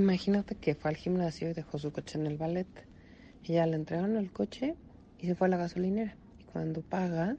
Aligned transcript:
Imagínate 0.00 0.54
que 0.54 0.74
fue 0.74 0.92
al 0.92 0.96
gimnasio 0.96 1.50
y 1.50 1.52
dejó 1.52 1.78
su 1.78 1.92
coche 1.92 2.18
en 2.18 2.26
el 2.26 2.38
ballet. 2.38 2.66
Y 3.44 3.52
ya 3.52 3.66
le 3.66 3.76
entregaron 3.76 4.16
el 4.16 4.32
coche 4.32 4.74
y 5.18 5.26
se 5.26 5.34
fue 5.34 5.46
a 5.46 5.50
la 5.50 5.58
gasolinera. 5.58 6.16
Y 6.38 6.44
cuando 6.44 6.80
paga, 6.80 7.36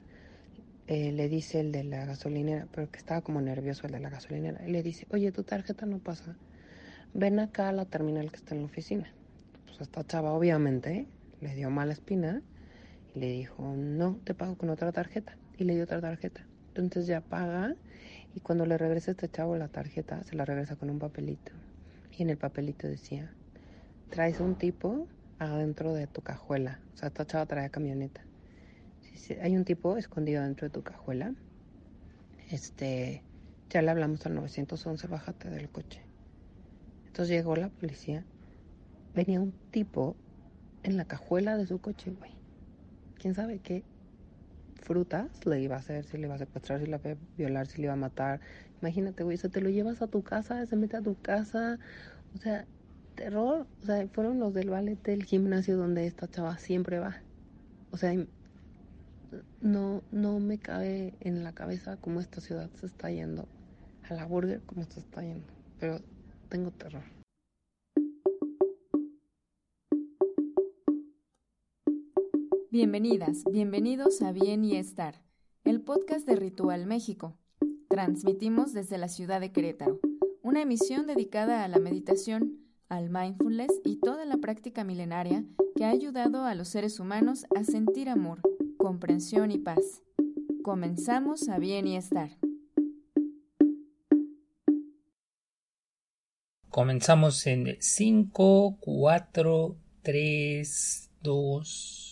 eh, 0.86 1.12
le 1.12 1.28
dice 1.28 1.60
el 1.60 1.72
de 1.72 1.84
la 1.84 2.06
gasolinera, 2.06 2.68
pero 2.72 2.92
que 2.92 3.00
estaba 3.00 3.22
como 3.22 3.42
nervioso 3.42 3.88
el 3.88 3.94
de 3.94 4.00
la 4.00 4.12
gasolinera, 4.12 4.64
y 4.68 4.72
le 4.72 4.84
dice, 4.84 5.08
oye, 5.10 5.32
tu 5.32 5.42
tarjeta 5.42 5.88
no 5.88 5.98
pasa. 5.98 6.36
Ven 7.16 7.40
acá 7.40 7.70
a 7.70 7.72
la 7.72 7.86
terminal 7.86 8.30
que 8.30 8.38
está 8.38 8.54
en 8.54 8.62
la 8.62 8.68
oficina. 8.68 9.12
Pues 9.66 9.82
esta 9.82 10.06
chava 10.06 10.32
obviamente 10.32 11.08
le 11.40 11.56
dio 11.56 11.72
mala 11.72 11.94
espina 11.94 12.44
y 13.16 13.20
le 13.22 13.32
dijo, 13.32 13.74
no, 13.76 14.20
te 14.24 14.36
pago 14.36 14.56
con 14.56 14.70
otra 14.70 14.92
tarjeta. 14.92 15.36
Y 15.58 15.64
le 15.64 15.74
dio 15.74 15.86
otra 15.86 16.00
tarjeta. 16.00 16.46
Entonces 16.76 17.08
ya 17.08 17.22
paga 17.22 17.76
y 18.36 18.40
cuando 18.42 18.68
le 18.68 18.78
regresa 18.78 19.10
este 19.10 19.30
chavo 19.30 19.58
la 19.58 19.68
tarjeta, 19.68 20.24
se 20.26 20.36
la 20.36 20.46
regresa 20.46 20.76
con 20.76 20.92
un 20.92 21.00
papelito. 21.00 21.52
Y 22.22 22.24
en 22.24 22.30
el 22.30 22.38
papelito 22.38 22.88
decía, 22.88 23.34
traes 24.12 24.40
un 24.42 24.54
tipo 24.54 25.08
adentro 25.40 25.96
de 25.96 26.06
tu 26.06 26.22
cajuela. 26.22 26.80
O 26.94 26.98
sea, 26.98 27.08
esta 27.08 27.26
chava 27.26 27.48
trae 27.48 27.72
camioneta. 27.72 28.22
Si 29.16 29.34
hay 29.34 29.58
un 29.58 29.66
tipo 29.66 29.98
escondido 29.98 30.44
dentro 30.44 30.68
de 30.68 30.70
tu 30.72 30.84
cajuela, 30.84 31.34
este, 32.52 33.24
ya 33.72 33.82
le 33.82 33.90
hablamos 33.90 34.24
al 34.28 34.36
911, 34.36 35.08
bájate 35.08 35.50
del 35.50 35.68
coche. 35.68 36.04
Entonces 37.08 37.36
llegó 37.36 37.56
la 37.56 37.70
policía. 37.70 38.24
Venía 39.16 39.42
un 39.42 39.52
tipo 39.72 40.16
en 40.84 40.98
la 40.98 41.06
cajuela 41.06 41.58
de 41.58 41.66
su 41.66 41.82
coche, 41.82 42.12
güey. 42.12 42.34
¿Quién 43.18 43.34
sabe 43.34 43.58
qué 43.58 43.84
frutas 44.76 45.44
le 45.48 45.60
iba 45.60 45.76
a 45.76 45.80
hacer? 45.80 46.06
Si 46.06 46.20
le 46.20 46.28
iba 46.28 46.36
a 46.36 46.38
secuestrar, 46.38 46.82
si 46.82 46.86
le 46.86 46.98
iba 46.98 47.14
a 47.14 47.18
violar, 47.36 47.66
si 47.66 47.78
le 47.78 47.86
iba 47.86 47.94
a 47.94 47.96
matar. 47.96 48.42
Imagínate, 48.82 49.24
güey, 49.24 49.38
se 49.38 49.48
te 49.48 49.62
lo 49.62 49.70
llevas 49.70 50.02
a 50.02 50.08
tu 50.08 50.24
casa, 50.24 50.66
se 50.66 50.76
mete 50.76 50.98
a 50.98 51.02
tu 51.02 51.16
casa. 51.22 51.78
O 52.34 52.38
sea, 52.40 52.66
terror. 53.16 53.68
O 53.82 53.86
sea, 53.86 54.08
fueron 54.08 54.40
los 54.40 54.54
del 54.54 54.70
ballet 54.72 55.02
del 55.04 55.24
gimnasio 55.24 55.78
donde 55.78 56.08
esta 56.08 56.28
chava 56.28 56.58
siempre 56.58 56.98
va. 56.98 57.22
O 57.92 57.98
sea, 57.98 58.14
no, 59.62 60.02
no 60.12 60.40
me 60.40 60.58
cabe 60.58 61.14
en 61.20 61.44
la 61.44 61.54
cabeza 61.54 61.98
cómo 61.98 62.20
esta 62.20 62.42
ciudad 62.42 62.70
se 62.76 62.88
está 62.88 63.12
yendo. 63.12 63.48
A 64.10 64.16
la 64.16 64.26
burger, 64.26 64.62
cómo 64.66 64.84
se 64.86 65.00
está 65.00 65.22
yendo. 65.22 65.54
Pero 65.80 66.00
tengo 66.50 66.72
terror. 66.72 67.04
Bienvenidas, 72.72 73.44
bienvenidos 73.52 74.22
a 74.22 74.32
Bien 74.32 74.64
y 74.64 74.78
Estar, 74.78 75.22
el 75.66 75.82
podcast 75.82 76.26
de 76.26 76.38
Ritual 76.38 76.86
México. 76.86 77.38
Transmitimos 77.92 78.72
desde 78.72 78.98
la 78.98 79.10
ciudad 79.10 79.42
de 79.42 79.52
Querétaro, 79.52 80.00
una 80.42 80.62
emisión 80.62 81.08
dedicada 81.08 81.66
a 81.66 81.68
la 81.68 81.78
meditación, 81.78 82.58
al 82.88 83.10
mindfulness 83.10 83.82
y 83.84 83.98
toda 83.98 84.24
la 84.24 84.38
práctica 84.38 84.86
milenaria 84.86 85.44
que 85.76 85.84
ha 85.84 85.90
ayudado 85.90 86.46
a 86.46 86.56
los 86.56 86.70
seres 86.70 87.02
humanos 87.02 87.46
a 87.54 87.66
sentir 87.66 88.08
amor, 88.08 88.40
comprensión 88.78 89.52
y 89.52 89.58
paz. 89.58 90.04
Comenzamos 90.64 91.50
a 91.50 91.60
Bien 91.60 91.86
y 91.86 91.98
Estar. 91.98 92.30
Comenzamos 96.70 97.46
en 97.46 97.76
5, 97.78 98.78
4, 98.80 99.76
3, 100.02 101.10
2, 101.22 102.11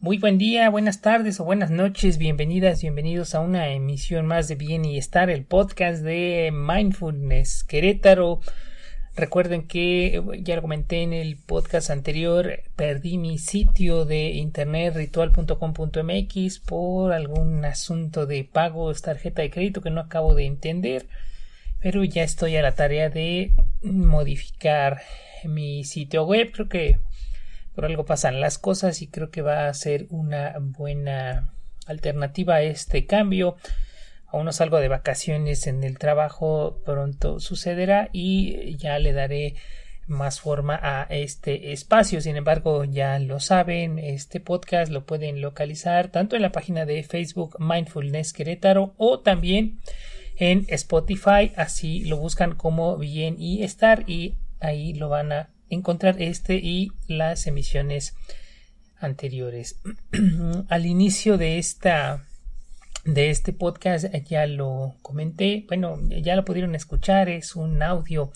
muy 0.00 0.18
buen 0.18 0.38
día, 0.38 0.68
buenas 0.68 1.00
tardes 1.00 1.40
o 1.40 1.44
buenas 1.44 1.70
noches, 1.70 2.18
bienvenidas, 2.18 2.82
bienvenidos 2.82 3.34
a 3.34 3.40
una 3.40 3.70
emisión 3.70 4.26
más 4.26 4.46
de 4.46 4.54
Bien 4.54 4.84
y 4.84 4.98
Estar, 4.98 5.30
el 5.30 5.44
podcast 5.44 6.02
de 6.02 6.52
Mindfulness 6.52 7.64
Querétaro. 7.64 8.40
Recuerden 9.16 9.66
que 9.66 10.22
ya 10.40 10.56
lo 10.56 10.62
comenté 10.62 11.02
en 11.02 11.12
el 11.12 11.36
podcast 11.36 11.90
anterior, 11.90 12.60
perdí 12.76 13.16
mi 13.16 13.38
sitio 13.38 14.04
de 14.04 14.30
internet 14.32 14.94
ritual.com.mx 14.96 16.58
por 16.60 17.12
algún 17.12 17.64
asunto 17.64 18.26
de 18.26 18.44
pagos, 18.44 19.02
tarjeta 19.02 19.42
de 19.42 19.50
crédito 19.50 19.80
que 19.80 19.90
no 19.90 20.02
acabo 20.02 20.34
de 20.34 20.44
entender, 20.44 21.06
pero 21.80 22.04
ya 22.04 22.22
estoy 22.22 22.56
a 22.56 22.62
la 22.62 22.74
tarea 22.74 23.08
de 23.08 23.54
modificar 23.82 25.00
mi 25.44 25.84
sitio 25.84 26.24
web. 26.24 26.52
Creo 26.52 26.68
que 26.68 26.98
por 27.76 27.84
algo 27.84 28.06
pasan 28.06 28.40
las 28.40 28.58
cosas 28.58 29.02
y 29.02 29.08
creo 29.08 29.30
que 29.30 29.42
va 29.42 29.68
a 29.68 29.74
ser 29.74 30.06
una 30.08 30.56
buena 30.58 31.52
alternativa 31.86 32.56
a 32.56 32.62
este 32.62 33.04
cambio. 33.04 33.56
Aún 34.26 34.46
no 34.46 34.52
salgo 34.52 34.78
de 34.78 34.88
vacaciones 34.88 35.66
en 35.66 35.84
el 35.84 35.98
trabajo, 35.98 36.80
pronto 36.86 37.38
sucederá 37.38 38.08
y 38.12 38.76
ya 38.78 38.98
le 38.98 39.12
daré 39.12 39.56
más 40.06 40.40
forma 40.40 40.80
a 40.82 41.06
este 41.10 41.72
espacio. 41.72 42.22
Sin 42.22 42.36
embargo, 42.36 42.84
ya 42.84 43.18
lo 43.18 43.40
saben, 43.40 43.98
este 43.98 44.40
podcast 44.40 44.90
lo 44.90 45.04
pueden 45.04 45.42
localizar 45.42 46.08
tanto 46.08 46.34
en 46.34 46.42
la 46.42 46.52
página 46.52 46.86
de 46.86 47.02
Facebook 47.02 47.56
Mindfulness 47.58 48.32
Querétaro 48.32 48.94
o 48.96 49.20
también 49.20 49.80
en 50.36 50.64
Spotify. 50.68 51.52
Así 51.56 52.04
lo 52.04 52.16
buscan 52.16 52.54
como 52.54 52.96
bien 52.96 53.36
y 53.38 53.64
estar 53.64 54.08
y 54.08 54.36
ahí 54.60 54.94
lo 54.94 55.10
van 55.10 55.32
a 55.32 55.50
encontrar 55.70 56.20
este 56.20 56.56
y 56.56 56.92
las 57.06 57.46
emisiones 57.46 58.14
anteriores. 58.98 59.80
Al 60.68 60.86
inicio 60.86 61.38
de 61.38 61.58
esta 61.58 62.24
de 63.04 63.30
este 63.30 63.52
podcast 63.52 64.06
ya 64.28 64.46
lo 64.46 64.96
comenté, 65.00 65.64
bueno, 65.68 65.96
ya 66.08 66.34
lo 66.34 66.44
pudieron 66.44 66.74
escuchar, 66.74 67.28
es 67.28 67.54
un 67.54 67.80
audio 67.80 68.32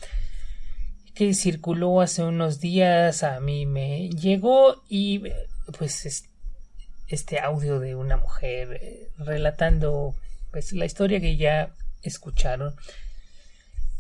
que 1.13 1.35
circuló 1.35 2.01
hace 2.01 2.23
unos 2.23 2.61
días, 2.61 3.25
a 3.25 3.41
mí 3.41 3.67
me 3.67 4.11
llegó 4.11 4.85
y 4.89 5.25
pues 5.77 6.25
este 7.09 7.41
audio 7.41 7.81
de 7.81 7.97
una 7.97 8.17
mujer 8.17 8.79
eh, 8.81 9.09
relatando 9.19 10.15
pues 10.53 10.73
la 10.73 10.87
historia 10.87 11.21
que 11.21 11.37
ya 11.37 11.75
escucharon 12.03 12.75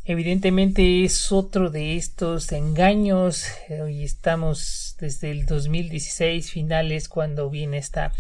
Evidentemente 0.05 1.05
es 1.05 1.31
otro 1.31 1.71
de 1.71 1.97
estos 1.97 2.53
engaños. 2.53 3.45
Hoy 3.69 4.03
estamos 4.03 4.97
desde 4.99 5.31
el 5.31 5.45
2016 5.45 6.51
finales 6.51 7.09
cuando 7.09 7.51
viene 7.51 7.77
esta 7.77 8.13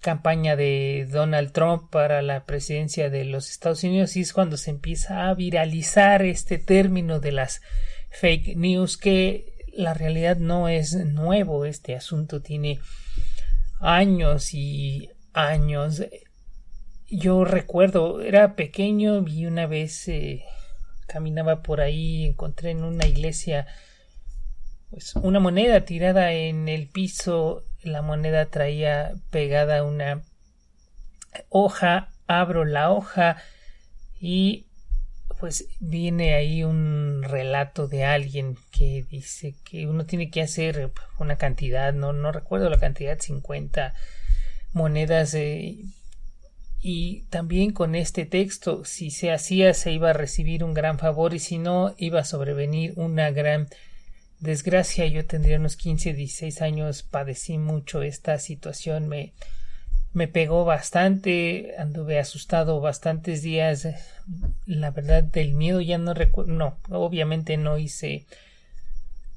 campaña 0.00 0.54
de 0.54 1.08
Donald 1.10 1.50
Trump 1.50 1.90
para 1.90 2.22
la 2.22 2.44
presidencia 2.44 3.10
de 3.10 3.24
los 3.24 3.50
Estados 3.50 3.82
Unidos 3.82 4.16
y 4.16 4.20
es 4.20 4.32
cuando 4.32 4.56
se 4.56 4.70
empieza 4.70 5.28
a 5.28 5.34
viralizar 5.34 6.22
este 6.22 6.58
término 6.58 7.18
de 7.18 7.32
las 7.32 7.60
fake 8.10 8.56
news 8.56 8.96
que 8.96 9.52
la 9.72 9.94
realidad 9.94 10.36
no 10.36 10.68
es 10.68 10.94
nuevo. 10.94 11.64
Este 11.64 11.96
asunto 11.96 12.40
tiene 12.40 12.78
años 13.80 14.54
y 14.54 15.10
años. 15.32 16.04
Yo 17.10 17.44
recuerdo, 17.44 18.20
era 18.20 18.54
pequeño, 18.54 19.22
vi 19.22 19.46
una 19.46 19.66
vez 19.66 20.06
eh, 20.06 20.44
caminaba 21.06 21.62
por 21.62 21.80
ahí, 21.80 22.24
encontré 22.24 22.70
en 22.70 22.84
una 22.84 23.06
iglesia 23.06 23.66
pues 24.90 25.16
una 25.16 25.40
moneda 25.40 25.80
tirada 25.84 26.32
en 26.32 26.68
el 26.68 26.86
piso, 26.86 27.64
la 27.82 28.00
moneda 28.00 28.46
traía 28.46 29.14
pegada 29.30 29.82
una 29.82 30.22
hoja, 31.48 32.10
abro 32.28 32.64
la 32.64 32.92
hoja 32.92 33.36
y 34.20 34.66
pues 35.40 35.66
viene 35.80 36.34
ahí 36.34 36.62
un 36.62 37.22
relato 37.24 37.88
de 37.88 38.04
alguien 38.04 38.56
que 38.70 39.04
dice 39.10 39.56
que 39.64 39.88
uno 39.88 40.06
tiene 40.06 40.30
que 40.30 40.42
hacer 40.42 40.92
una 41.18 41.36
cantidad, 41.36 41.92
no, 41.92 42.12
no 42.12 42.30
recuerdo 42.30 42.70
la 42.70 42.78
cantidad, 42.78 43.18
50 43.18 43.94
monedas 44.72 45.34
eh, 45.34 45.84
y 46.86 47.22
también 47.30 47.72
con 47.72 47.94
este 47.94 48.26
texto, 48.26 48.84
si 48.84 49.10
se 49.10 49.32
hacía 49.32 49.72
se 49.72 49.90
iba 49.90 50.10
a 50.10 50.12
recibir 50.12 50.62
un 50.62 50.74
gran 50.74 50.98
favor 50.98 51.32
y 51.32 51.38
si 51.38 51.56
no 51.56 51.94
iba 51.96 52.20
a 52.20 52.24
sobrevenir 52.26 52.92
una 52.96 53.30
gran 53.30 53.68
desgracia. 54.40 55.06
Yo 55.06 55.24
tendría 55.24 55.56
unos 55.56 55.78
15, 55.78 56.12
16 56.12 56.60
años, 56.60 57.02
padecí 57.02 57.56
mucho 57.56 58.02
esta 58.02 58.38
situación, 58.38 59.08
me, 59.08 59.32
me 60.12 60.28
pegó 60.28 60.66
bastante, 60.66 61.74
anduve 61.78 62.18
asustado 62.18 62.82
bastantes 62.82 63.40
días. 63.40 63.88
La 64.66 64.90
verdad 64.90 65.22
del 65.22 65.54
miedo 65.54 65.80
ya 65.80 65.96
no 65.96 66.12
recuerdo, 66.12 66.52
no, 66.52 66.76
obviamente 66.90 67.56
no 67.56 67.78
hice 67.78 68.26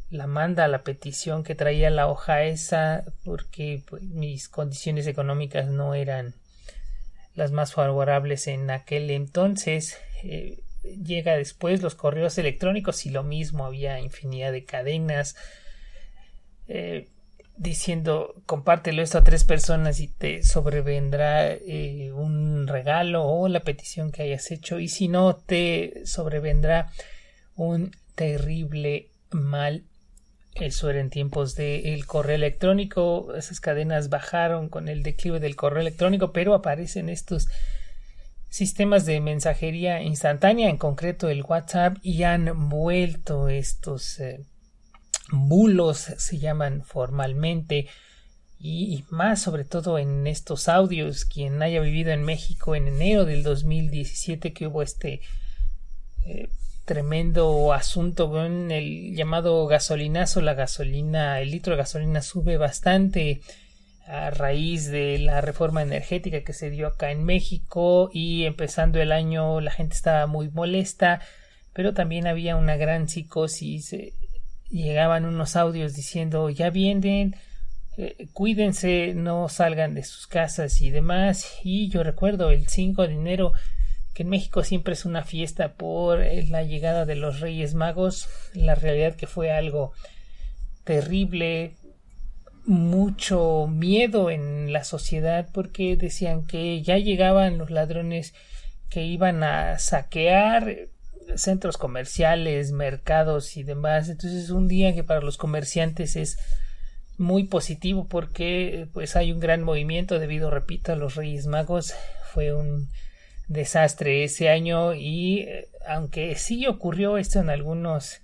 la 0.09 0.27
manda, 0.27 0.67
la 0.67 0.83
petición 0.83 1.45
que 1.45 1.55
traía 1.55 1.89
la 1.91 2.07
hoja 2.07 2.43
esa 2.43 3.05
porque 3.23 3.83
pues, 3.87 4.03
mis 4.03 4.49
condiciones 4.49 5.07
económicas 5.07 5.69
no 5.69 5.93
eran 5.93 6.33
las 7.37 7.51
más 7.51 7.73
favorables 7.73 8.47
en 8.47 8.69
aquel 8.71 9.11
entonces. 9.11 9.97
Eh, 10.23 10.63
llega 10.83 11.37
después 11.37 11.81
los 11.81 11.95
correos 11.95 12.37
electrónicos 12.37 13.05
y 13.05 13.11
lo 13.11 13.23
mismo, 13.23 13.65
había 13.65 13.99
infinidad 13.99 14.51
de 14.51 14.65
cadenas 14.65 15.35
eh, 16.67 17.07
diciendo 17.55 18.35
compártelo 18.45 19.01
esto 19.01 19.19
a 19.19 19.23
tres 19.23 19.43
personas 19.43 19.99
y 19.99 20.07
te 20.07 20.43
sobrevendrá 20.43 21.53
eh, 21.53 22.11
un 22.11 22.67
regalo 22.67 23.23
o 23.23 23.47
la 23.47 23.61
petición 23.61 24.11
que 24.11 24.23
hayas 24.23 24.49
hecho 24.51 24.79
y 24.79 24.89
si 24.89 25.07
no 25.07 25.35
te 25.35 26.05
sobrevendrá 26.05 26.91
un 27.55 27.91
terrible 28.15 29.09
mal. 29.29 29.83
Eso 30.59 30.89
era 30.89 30.99
en 30.99 31.09
tiempos 31.09 31.55
del 31.55 32.05
correo 32.05 32.35
electrónico. 32.35 33.33
Esas 33.35 33.59
cadenas 33.59 34.09
bajaron 34.09 34.69
con 34.69 34.87
el 34.87 35.03
declive 35.03 35.39
del 35.39 35.55
correo 35.55 35.81
electrónico, 35.81 36.31
pero 36.31 36.53
aparecen 36.53 37.09
estos 37.09 37.47
sistemas 38.49 39.05
de 39.05 39.19
mensajería 39.19 40.01
instantánea, 40.01 40.69
en 40.69 40.77
concreto 40.77 41.29
el 41.29 41.43
WhatsApp, 41.43 41.97
y 42.01 42.23
han 42.23 42.69
vuelto 42.69 43.49
estos 43.49 44.19
eh, 44.19 44.39
bulos, 45.31 45.97
se 46.17 46.39
llaman 46.39 46.83
formalmente, 46.83 47.87
y 48.59 49.03
más 49.11 49.41
sobre 49.41 49.65
todo 49.65 49.99
en 49.99 50.25
estos 50.25 50.67
audios, 50.67 51.25
quien 51.25 51.61
haya 51.61 51.79
vivido 51.79 52.11
en 52.11 52.23
México 52.23 52.75
en 52.75 52.87
enero 52.87 53.25
del 53.25 53.43
2017 53.43 54.53
que 54.53 54.65
hubo 54.65 54.81
este 54.81 55.21
eh, 56.25 56.49
tremendo 56.87 57.73
asunto 57.73 58.31
con 58.31 58.71
el 58.71 59.13
llamado 59.13 59.67
gasolinazo, 59.67 60.39
la 60.39 60.53
gasolina, 60.53 61.41
el 61.41 61.51
litro 61.51 61.73
de 61.73 61.79
gasolina 61.79 62.21
sube 62.21 62.55
bastante 62.55 63.41
a 64.07 64.29
raíz 64.29 64.89
de 64.89 65.19
la 65.19 65.41
reforma 65.41 65.81
energética 65.81 66.45
que 66.45 66.53
se 66.53 66.69
dio 66.69 66.87
acá 66.87 67.11
en 67.11 67.25
México 67.25 68.09
y 68.13 68.45
empezando 68.45 69.01
el 69.01 69.11
año 69.11 69.59
la 69.59 69.71
gente 69.71 69.95
estaba 69.95 70.27
muy 70.27 70.49
molesta, 70.49 71.19
pero 71.73 71.93
también 71.93 72.25
había 72.25 72.55
una 72.55 72.77
gran 72.77 73.09
psicosis. 73.09 73.91
Eh, 73.91 74.13
llegaban 74.69 75.25
unos 75.25 75.57
audios 75.57 75.93
diciendo 75.93 76.49
ya 76.49 76.69
vienen, 76.69 77.35
eh, 77.97 78.29
cuídense, 78.31 79.13
no 79.13 79.49
salgan 79.49 79.93
de 79.93 80.05
sus 80.05 80.25
casas 80.25 80.79
y 80.79 80.89
demás. 80.89 81.59
Y 81.63 81.89
yo 81.89 82.01
recuerdo 82.01 82.49
el 82.49 82.65
5 82.65 83.07
de 83.07 83.13
enero 83.13 83.51
que 84.17 84.23
en 84.23 84.29
México 84.29 84.63
siempre 84.63 84.95
es 84.95 85.05
una 85.05 85.23
fiesta 85.23 85.73
por 85.73 86.23
eh, 86.23 86.43
la 86.49 86.63
llegada 86.63 87.05
de 87.05 87.13
los 87.13 87.39
Reyes 87.39 87.75
Magos. 87.75 88.27
La 88.55 88.73
realidad 88.73 89.13
que 89.15 89.27
fue 89.27 89.51
algo 89.51 89.91
terrible, 90.83 91.75
mucho 92.65 93.67
miedo 93.67 94.31
en 94.31 94.73
la 94.73 94.83
sociedad 94.83 95.47
porque 95.53 95.95
decían 95.97 96.47
que 96.47 96.81
ya 96.81 96.97
llegaban 96.97 97.59
los 97.59 97.69
ladrones 97.69 98.33
que 98.89 99.03
iban 99.03 99.43
a 99.43 99.77
saquear 99.77 100.87
centros 101.35 101.77
comerciales, 101.77 102.71
mercados 102.71 103.55
y 103.55 103.61
demás. 103.61 104.09
Entonces 104.09 104.45
es 104.45 104.49
un 104.49 104.67
día 104.67 104.95
que 104.95 105.03
para 105.03 105.21
los 105.21 105.37
comerciantes 105.37 106.15
es 106.15 106.39
muy 107.19 107.43
positivo 107.43 108.07
porque 108.07 108.87
pues 108.93 109.15
hay 109.15 109.31
un 109.31 109.39
gran 109.39 109.61
movimiento 109.61 110.17
debido, 110.17 110.49
repito, 110.49 110.91
a 110.91 110.95
los 110.95 111.13
Reyes 111.13 111.45
Magos. 111.45 111.93
Fue 112.33 112.51
un 112.51 112.89
desastre 113.47 114.23
ese 114.23 114.49
año 114.49 114.93
y 114.93 115.39
eh, 115.39 115.67
aunque 115.87 116.35
sí 116.35 116.67
ocurrió 116.67 117.17
esto 117.17 117.39
en 117.39 117.49
algunos 117.49 118.19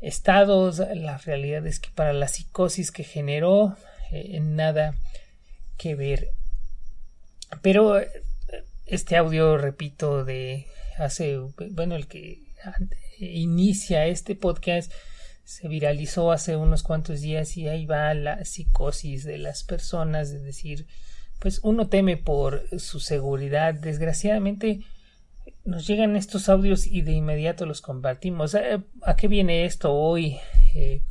estados. 0.00 0.78
La 0.78 1.18
realidad 1.18 1.66
es 1.66 1.80
que 1.80 1.90
para 1.94 2.12
la 2.12 2.28
psicosis 2.28 2.90
que 2.90 3.04
generó, 3.04 3.76
eh, 4.10 4.40
nada 4.40 4.94
que 5.76 5.94
ver. 5.94 6.30
Pero 7.62 7.98
eh, 7.98 8.08
este 8.86 9.16
audio, 9.16 9.58
repito, 9.58 10.24
de 10.24 10.66
hace, 10.98 11.38
bueno, 11.70 11.96
el 11.96 12.06
que 12.06 12.40
inicia 13.18 14.06
este 14.06 14.34
podcast 14.34 14.92
se 15.44 15.68
viralizó 15.68 16.32
hace 16.32 16.56
unos 16.56 16.82
cuantos 16.82 17.20
días 17.20 17.56
y 17.56 17.68
ahí 17.68 17.86
va 17.86 18.12
la 18.14 18.44
psicosis 18.44 19.24
de 19.24 19.38
las 19.38 19.62
personas, 19.62 20.30
es 20.30 20.42
decir, 20.42 20.86
pues 21.40 21.60
uno 21.62 21.88
teme 21.88 22.16
por 22.16 22.64
su 22.78 23.00
seguridad. 23.00 23.74
Desgraciadamente, 23.74 24.80
nos 25.64 25.86
llegan 25.86 26.16
estos 26.16 26.48
audios 26.48 26.86
y 26.86 27.02
de 27.02 27.12
inmediato 27.12 27.66
los 27.66 27.80
compartimos. 27.80 28.54
Eh, 28.54 28.80
¿A 29.02 29.16
qué 29.16 29.28
viene 29.28 29.64
esto 29.64 29.92
hoy? 29.92 30.38
Eh, 30.74 31.02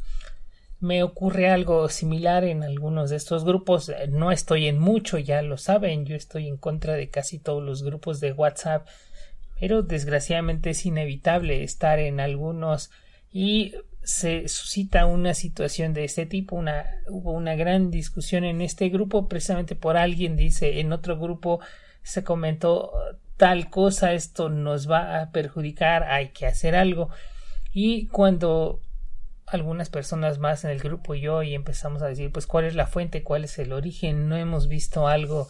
me 0.79 1.03
ocurre 1.03 1.49
algo 1.49 1.89
similar 1.89 2.43
en 2.43 2.63
algunos 2.63 3.09
de 3.09 3.15
estos 3.17 3.43
grupos. 3.43 3.91
No 4.09 4.31
estoy 4.31 4.67
en 4.67 4.79
mucho, 4.79 5.17
ya 5.17 5.41
lo 5.41 5.57
saben. 5.57 6.05
Yo 6.05 6.15
estoy 6.15 6.47
en 6.47 6.57
contra 6.57 6.93
de 6.93 7.09
casi 7.09 7.39
todos 7.39 7.63
los 7.63 7.83
grupos 7.83 8.19
de 8.19 8.33
WhatsApp. 8.33 8.87
Pero 9.59 9.83
desgraciadamente 9.83 10.71
es 10.71 10.85
inevitable 10.85 11.63
estar 11.63 11.99
en 11.99 12.19
algunos 12.19 12.91
y 13.31 13.73
se 14.05 14.47
suscita 14.47 15.07
una 15.07 15.33
situación 15.33 15.93
de 15.93 16.05
este 16.05 16.25
tipo. 16.25 16.55
Una, 16.55 16.85
hubo 17.07 17.31
una 17.33 17.55
gran 17.55 17.91
discusión 17.91 18.43
en 18.43 18.61
este 18.61 18.89
grupo 18.89 19.27
precisamente 19.27 19.75
por 19.75 19.97
alguien 19.97 20.37
dice 20.37 20.79
en 20.79 20.93
otro 20.93 21.19
grupo 21.19 21.59
se 22.03 22.23
comentó 22.23 22.91
tal 23.35 23.69
cosa, 23.69 24.13
esto 24.13 24.49
nos 24.49 24.89
va 24.89 25.19
a 25.19 25.31
perjudicar, 25.31 26.03
hay 26.03 26.29
que 26.29 26.45
hacer 26.45 26.75
algo. 26.75 27.09
Y 27.73 28.07
cuando 28.07 28.79
algunas 29.47 29.89
personas 29.89 30.37
más 30.37 30.63
en 30.63 30.71
el 30.71 30.79
grupo 30.79 31.15
y 31.15 31.21
yo 31.21 31.43
y 31.43 31.55
empezamos 31.55 32.01
a 32.01 32.07
decir 32.07 32.31
pues 32.31 32.47
cuál 32.47 32.65
es 32.65 32.75
la 32.75 32.87
fuente, 32.87 33.23
cuál 33.23 33.43
es 33.43 33.57
el 33.57 33.73
origen, 33.73 34.29
no 34.29 34.37
hemos 34.37 34.67
visto 34.67 35.07
algo 35.07 35.47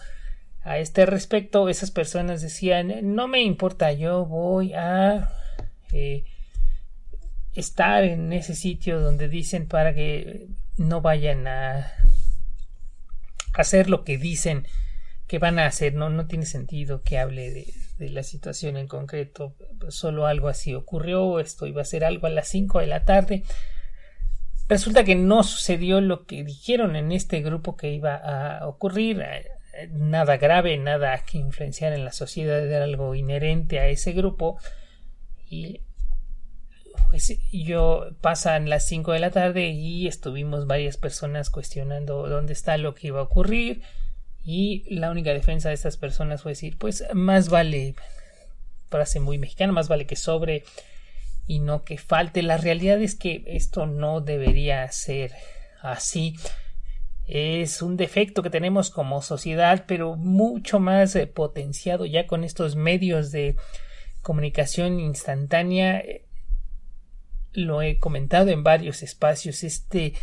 a 0.64 0.80
este 0.80 1.06
respecto, 1.06 1.70
esas 1.70 1.92
personas 1.92 2.42
decían 2.42 3.16
no 3.16 3.28
me 3.28 3.42
importa, 3.42 3.92
yo 3.92 4.26
voy 4.26 4.74
a 4.74 5.30
eh, 5.92 6.24
estar 7.56 8.04
en 8.04 8.34
ese 8.34 8.54
sitio 8.54 9.00
donde 9.00 9.30
dicen 9.30 9.68
para 9.68 9.94
que 9.94 10.48
no 10.78 11.02
vayan 11.02 11.48
a 11.48 11.92
hacer 13.54 13.90
lo 13.90 14.04
que 14.04 14.18
dicen 14.18 14.68
que 15.28 15.40
van 15.40 15.58
a 15.58 15.66
hacer, 15.66 15.96
no, 15.96 16.10
no 16.10 16.28
tiene 16.28 16.46
sentido 16.46 17.02
que 17.02 17.18
hable 17.18 17.52
de, 17.52 17.66
la 18.10 18.24
situación 18.24 18.76
en 18.76 18.88
concreto, 18.88 19.56
solo 19.88 20.28
algo 20.28 20.50
así 20.50 20.76
ocurrió, 20.76 21.40
esto 21.40 21.66
iba 21.66 21.82
a 21.82 21.86
ser 21.86 22.04
algo 22.04 22.28
a 22.28 22.30
las 22.30 22.50
5 22.50 22.82
de 22.82 22.88
la 22.88 23.06
tarde. 23.06 23.44
Resulta 24.68 25.06
que 25.06 25.16
no 25.16 25.44
sucedió 25.44 26.02
lo 26.02 26.26
que 26.26 26.44
dijeron 26.44 26.98
en 26.98 27.14
este 27.14 27.42
grupo 27.42 27.78
que 27.78 27.92
iba 27.92 28.16
a 28.16 28.68
ocurrir, 28.68 29.22
eh, 29.22 29.88
nada 29.92 30.36
grave, 30.36 30.78
nada 30.78 31.18
que 31.20 31.38
influenciar 31.38 31.94
en 31.94 32.04
la 32.04 32.12
sociedad, 32.12 32.66
era 32.68 32.84
algo 32.84 33.16
inherente 33.16 33.80
a 33.80 33.88
ese 33.88 34.12
grupo. 34.12 34.60
Y 35.50 35.80
pues 37.16 37.40
yo 37.50 38.10
pasan 38.20 38.68
las 38.68 38.86
5 38.88 39.14
de 39.14 39.20
la 39.20 39.32
tarde 39.32 39.70
y 39.70 40.06
estuvimos 40.06 40.68
varias 40.68 40.98
personas 40.98 41.50
cuestionando 41.50 42.28
dónde 42.28 42.52
está 42.52 42.78
lo 42.78 42.94
que 42.94 43.08
iba 43.08 43.22
a 43.22 43.24
ocurrir 43.24 43.84
y 44.44 44.84
la 44.94 45.12
única 45.12 45.32
defensa 45.32 45.70
de 45.70 45.76
estas 45.76 45.96
personas 45.96 46.42
fue 46.42 46.52
decir, 46.52 46.78
pues 46.78 47.06
más 47.14 47.48
vale, 47.48 47.96
frase 48.90 49.22
muy 49.22 49.38
mexicana, 49.38 49.72
más 49.72 49.88
vale 49.88 50.06
que 50.06 50.18
sobre 50.18 50.66
y 51.48 51.60
no 51.60 51.86
que 51.86 51.98
falte. 51.98 52.44
La 52.44 52.58
realidad 52.58 53.02
es 53.02 53.16
que 53.16 53.46
esto 53.48 53.86
no 53.86 54.20
debería 54.20 54.86
ser 54.92 55.32
así. 55.82 56.36
Es 57.28 57.82
un 57.82 57.96
defecto 57.96 58.44
que 58.44 58.50
tenemos 58.50 58.90
como 58.90 59.22
sociedad, 59.22 59.86
pero 59.88 60.18
mucho 60.18 60.82
más 60.82 61.16
eh, 61.16 61.28
potenciado 61.28 62.06
ya 62.06 62.28
con 62.28 62.44
estos 62.44 62.76
medios 62.76 63.32
de 63.32 63.56
comunicación 64.22 65.00
instantánea. 65.00 66.04
Lo 67.56 67.82
he 67.82 67.98
comentado 68.00 68.50
en 68.50 68.64
varios 68.64 69.02
espacios. 69.04 69.64
Este 69.64 70.14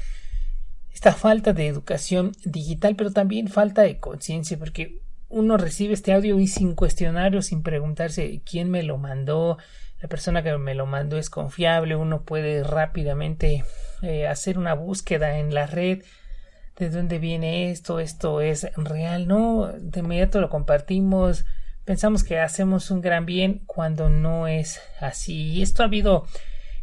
esta 0.92 1.14
falta 1.14 1.52
de 1.52 1.66
educación 1.66 2.32
digital, 2.44 2.96
pero 2.96 3.10
también 3.10 3.48
falta 3.48 3.82
de 3.82 3.98
conciencia, 3.98 4.58
porque 4.58 5.00
uno 5.28 5.56
recibe 5.56 5.94
este 5.94 6.12
audio 6.12 6.38
y 6.38 6.46
sin 6.46 6.74
cuestionario, 6.74 7.40
sin 7.42 7.62
preguntarse 7.62 8.42
quién 8.44 8.70
me 8.70 8.82
lo 8.82 8.98
mandó, 8.98 9.56
la 10.00 10.08
persona 10.08 10.42
que 10.42 10.56
me 10.58 10.74
lo 10.74 10.84
mandó 10.86 11.16
es 11.16 11.30
confiable, 11.30 11.96
uno 11.96 12.22
puede 12.22 12.62
rápidamente 12.62 13.64
eh, 14.02 14.26
hacer 14.26 14.58
una 14.58 14.74
búsqueda 14.74 15.38
en 15.38 15.54
la 15.54 15.66
red 15.66 16.02
de 16.76 16.90
dónde 16.90 17.18
viene 17.18 17.70
esto, 17.70 17.98
esto 17.98 18.40
es 18.40 18.66
real, 18.76 19.26
no, 19.26 19.72
de 19.78 20.00
inmediato 20.00 20.40
lo 20.40 20.50
compartimos, 20.50 21.46
pensamos 21.84 22.24
que 22.24 22.38
hacemos 22.38 22.90
un 22.90 23.00
gran 23.00 23.24
bien 23.24 23.62
cuando 23.66 24.10
no 24.10 24.46
es 24.46 24.80
así. 25.00 25.52
Y 25.52 25.62
esto 25.62 25.82
ha 25.82 25.86
habido 25.86 26.26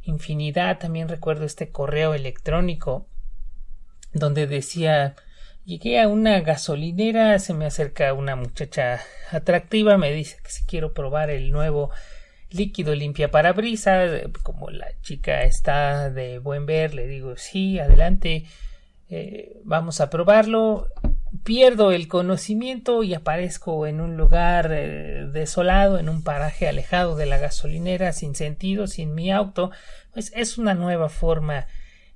infinidad, 0.10 0.80
también 0.80 1.08
recuerdo 1.08 1.46
este 1.46 1.72
correo 1.72 2.14
electrónico 2.14 3.08
donde 4.14 4.48
decía 4.48 5.16
llegué 5.70 6.02
a 6.02 6.08
una 6.08 6.42
gasolinera, 6.42 7.38
se 7.38 7.54
me 7.54 7.66
acerca 7.66 8.14
una 8.14 8.36
muchacha 8.36 9.02
atractiva, 9.32 9.98
me 9.98 10.12
dice 10.12 10.38
que 10.44 10.50
si 10.50 10.66
quiero 10.66 10.94
probar 10.94 11.30
el 11.30 11.52
nuevo 11.52 11.92
líquido 12.50 12.96
limpia 12.96 13.30
parabrisas, 13.30 14.24
como 14.42 14.72
la 14.72 14.88
chica 15.02 15.44
está 15.44 16.10
de 16.10 16.40
buen 16.40 16.66
ver, 16.66 16.96
le 16.96 17.08
digo 17.08 17.36
sí, 17.38 17.78
adelante, 17.78 18.46
eh, 19.10 19.60
vamos 19.64 20.02
a 20.02 20.10
probarlo. 20.10 20.88
Pierdo 21.44 21.92
el 21.92 22.08
conocimiento 22.08 23.04
y 23.04 23.14
aparezco 23.14 23.86
en 23.86 24.02
un 24.02 24.18
lugar 24.18 24.72
eh, 24.72 25.28
desolado, 25.32 26.00
en 26.00 26.10
un 26.10 26.24
paraje 26.24 26.68
alejado 26.68 27.16
de 27.16 27.28
la 27.28 27.38
gasolinera, 27.38 28.14
sin 28.14 28.34
sentido, 28.34 28.88
sin 28.88 29.14
mi 29.14 29.32
auto. 29.32 29.70
Pues 30.12 30.32
es 30.36 30.58
una 30.58 30.74
nueva 30.74 31.08
forma 31.08 31.68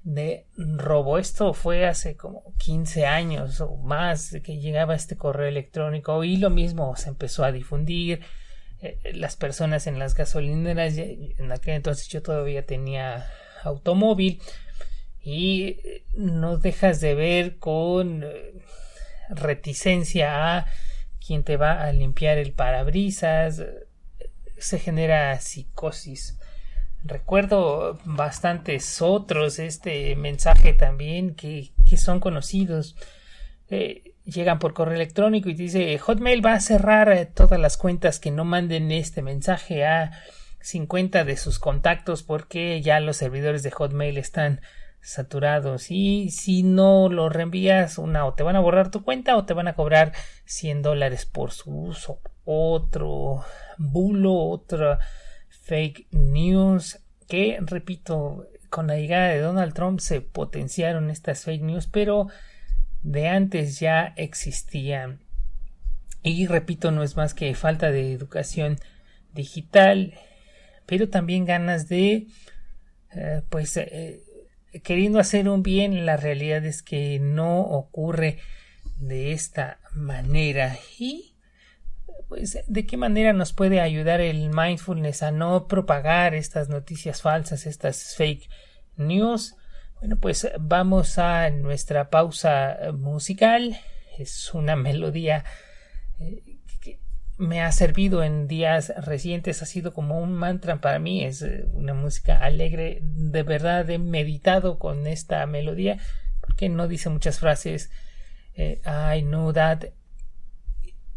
de 0.04 0.48
robo. 0.58 1.20
Esto 1.20 1.54
fue 1.54 1.86
hace 1.86 2.18
como 2.18 2.44
15 2.58 3.06
años 3.06 3.62
o 3.62 3.78
más 3.78 4.36
que 4.44 4.58
llegaba 4.60 4.96
este 4.96 5.16
correo 5.16 5.48
electrónico 5.48 6.24
y 6.24 6.38
lo 6.38 6.50
mismo 6.50 6.96
se 6.96 7.10
empezó 7.10 7.44
a 7.44 7.52
difundir. 7.52 8.22
eh, 8.82 8.98
las 9.14 9.36
personas 9.36 9.86
en 9.88 10.00
las 10.00 10.16
gasolineras. 10.16 10.98
En 10.98 11.52
aquel 11.52 11.76
entonces 11.76 12.08
yo 12.08 12.22
todavía 12.24 12.66
tenía 12.66 13.28
automóvil 13.64 14.42
y 15.22 15.78
eh, 15.84 16.04
no 16.16 16.58
dejas 16.58 17.00
de 17.00 17.16
ver 17.16 17.58
con 17.60 18.26
reticencia 19.36 20.58
a 20.58 20.66
quien 21.26 21.44
te 21.44 21.58
va 21.58 21.84
a 21.84 21.92
limpiar 21.92 22.38
el 22.38 22.54
parabrisas. 22.54 23.64
Se 24.58 24.80
genera 24.80 25.40
psicosis. 25.40 26.40
Recuerdo 27.04 28.00
bastantes 28.06 29.02
otros 29.02 29.60
este 29.60 30.16
mensaje 30.16 30.74
también 30.74 31.36
que, 31.36 31.72
que 31.90 31.98
son 31.98 32.20
conocidos. 32.20 32.96
Eh, 33.70 34.14
llegan 34.26 34.60
por 34.60 34.74
correo 34.74 34.96
electrónico 34.96 35.50
y 35.50 35.54
dice 35.54 35.98
Hotmail 35.98 36.46
va 36.46 36.54
a 36.54 36.60
cerrar 36.62 37.30
todas 37.34 37.60
las 37.60 37.78
cuentas 37.78 38.20
que 38.20 38.32
no 38.32 38.46
manden 38.46 38.92
este 38.92 39.22
mensaje 39.22 39.86
a 39.86 40.12
50 40.62 41.26
de 41.26 41.38
sus 41.38 41.60
contactos 41.60 42.24
porque 42.24 42.82
ya 42.82 43.00
los 43.00 43.18
servidores 43.18 43.64
de 43.64 43.72
Hotmail 43.72 44.18
están 44.18 44.62
saturados 45.04 45.92
y 45.92 46.30
si 46.32 46.64
no 46.64 47.10
lo 47.10 47.30
reenvías 47.30 47.98
una 47.98 48.26
o 48.26 48.34
te 48.34 48.44
van 48.44 48.56
a 48.56 48.62
borrar 48.62 48.90
tu 48.90 49.04
cuenta 49.04 49.36
o 49.38 49.46
te 49.46 49.54
van 49.54 49.68
a 49.68 49.76
cobrar 49.76 50.14
100 50.46 50.82
dólares 50.82 51.26
por 51.26 51.52
su 51.52 51.72
uso 51.72 52.22
otro 52.46 53.44
bulo 53.78 54.34
otra 54.34 55.00
fake 55.50 56.08
news 56.12 57.00
que 57.28 57.60
repito 57.62 58.48
con 58.70 58.88
la 58.88 58.96
llegada 58.96 59.28
de 59.28 59.40
Donald 59.40 59.74
Trump 59.74 60.00
se 60.00 60.22
potenciaron 60.22 61.10
estas 61.10 61.44
fake 61.44 61.64
news 61.64 61.88
pero 61.88 62.30
de 63.04 63.28
antes 63.28 63.80
ya 63.80 64.14
existían. 64.16 65.20
Y 66.24 66.48
repito, 66.48 66.92
no 66.92 67.04
es 67.04 67.18
más 67.18 67.34
que 67.34 67.54
falta 67.54 67.92
de 67.92 68.14
educación 68.14 68.80
digital, 69.34 70.14
pero 70.86 71.10
también 71.10 71.46
ganas 71.46 71.90
de, 71.90 72.28
eh, 73.14 73.42
pues, 73.50 73.76
eh, 73.76 74.24
queriendo 74.82 75.20
hacer 75.20 75.48
un 75.50 75.64
bien, 75.64 76.06
la 76.06 76.18
realidad 76.18 76.66
es 76.66 76.82
que 76.82 77.20
no 77.20 77.62
ocurre 77.62 78.40
de 79.00 79.32
esta 79.34 79.80
manera. 79.94 80.78
Y, 80.98 81.36
pues, 82.28 82.60
¿de 82.68 82.86
qué 82.86 82.98
manera 82.98 83.34
nos 83.34 83.54
puede 83.54 83.82
ayudar 83.82 84.22
el 84.22 84.50
mindfulness 84.50 85.24
a 85.24 85.32
no 85.32 85.68
propagar 85.68 86.34
estas 86.34 86.70
noticias 86.70 87.22
falsas, 87.22 87.66
estas 87.66 88.16
fake 88.16 88.50
news? 88.98 89.56
Bueno, 90.00 90.18
pues 90.18 90.50
vamos 90.60 91.18
a 91.18 91.50
nuestra 91.50 92.10
pausa 92.10 92.78
musical. 92.94 93.80
Es 94.18 94.54
una 94.54 94.76
melodía 94.76 95.44
eh, 96.20 96.60
me 97.38 97.62
ha 97.62 97.72
servido 97.72 98.24
en 98.24 98.48
días 98.48 98.94
recientes, 98.98 99.62
ha 99.62 99.66
sido 99.66 99.94
como 99.94 100.20
un 100.20 100.34
mantra 100.34 100.82
para 100.82 101.00
mí, 101.00 101.24
es 101.24 101.42
eh, 101.42 101.66
una 101.74 101.94
música 101.94 102.38
alegre, 102.38 103.00
de 103.02 103.44
verdad 103.44 103.90
he 103.90 103.98
meditado 103.98 104.80
con 104.80 105.08
esta 105.08 105.46
melodía, 105.46 106.00
porque 106.42 106.70
no 106.70 106.88
dice 106.88 107.10
muchas 107.10 107.40
frases, 107.40 107.92
eh, 108.56 108.82
I 108.86 109.22
know 109.24 109.52
that, 109.54 109.86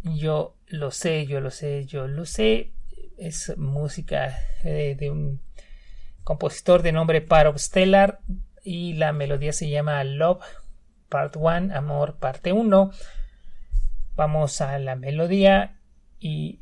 yo 0.03 0.57
lo 0.69 0.91
sé, 0.91 1.27
yo 1.27 1.41
lo 1.41 1.51
sé, 1.51 1.87
yo 1.87 2.09
lo 2.09 2.25
sé, 2.25 2.73
es 3.19 3.57
música 3.57 4.37
de 4.63 5.11
un 5.11 5.41
compositor 6.23 6.83
de 6.83 6.93
nombre 6.93 7.21
Parov 7.21 7.59
Stellar, 7.59 8.21
y 8.67 8.95
la 8.95 9.13
melodía 9.13 9.53
se 9.53 9.71
llama 9.71 10.03
Love 10.03 10.43
Part 11.09 11.37
1, 11.37 11.73
Amor 11.73 12.17
Parte 12.17 12.53
1. 12.53 12.91
Vamos 14.17 14.61
a 14.61 14.81
la 14.81 14.97
melodía 14.97 15.75
y 16.26 16.59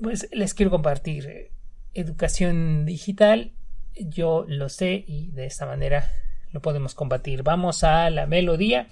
pues 0.00 0.28
les 0.30 0.54
quiero 0.54 0.70
compartir 0.70 1.50
educación 1.94 2.84
digital. 2.86 3.52
Yo 3.96 4.44
lo 4.46 4.68
sé 4.68 5.04
y 5.08 5.32
de 5.32 5.46
esta 5.46 5.66
manera 5.66 6.12
lo 6.52 6.62
podemos 6.62 6.94
combatir. 6.94 7.42
Vamos 7.42 7.82
a 7.82 8.08
la 8.10 8.26
melodía 8.26 8.86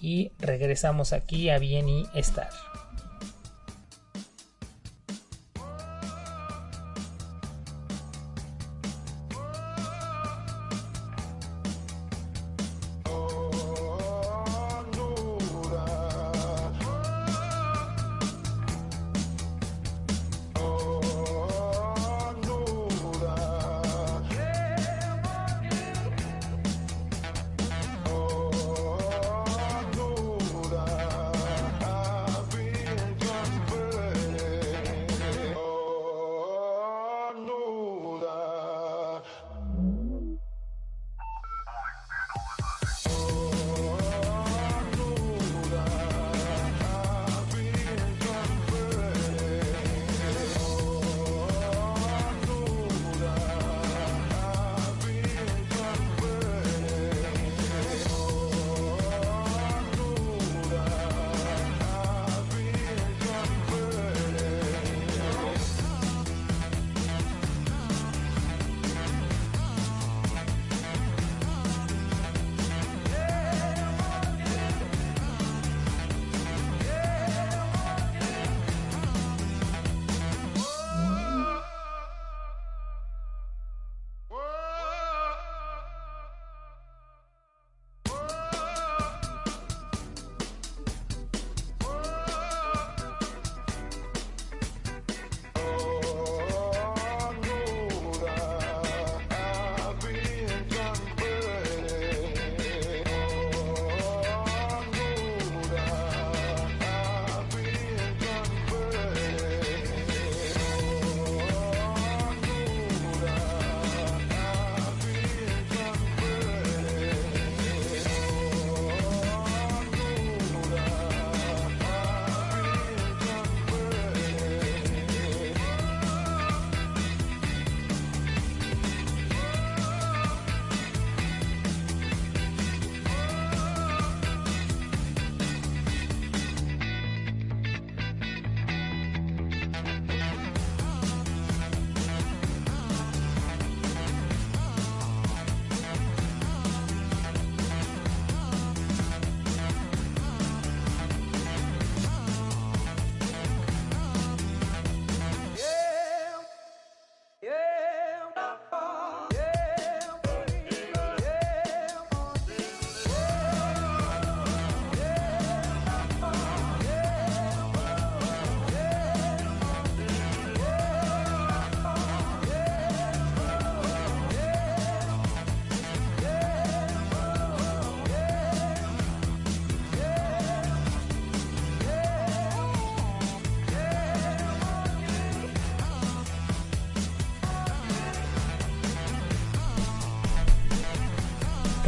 y 0.00 0.32
regresamos 0.38 1.12
aquí 1.12 1.50
a 1.50 1.58
Bien 1.58 1.90
y 1.90 2.06
Estar. 2.14 2.48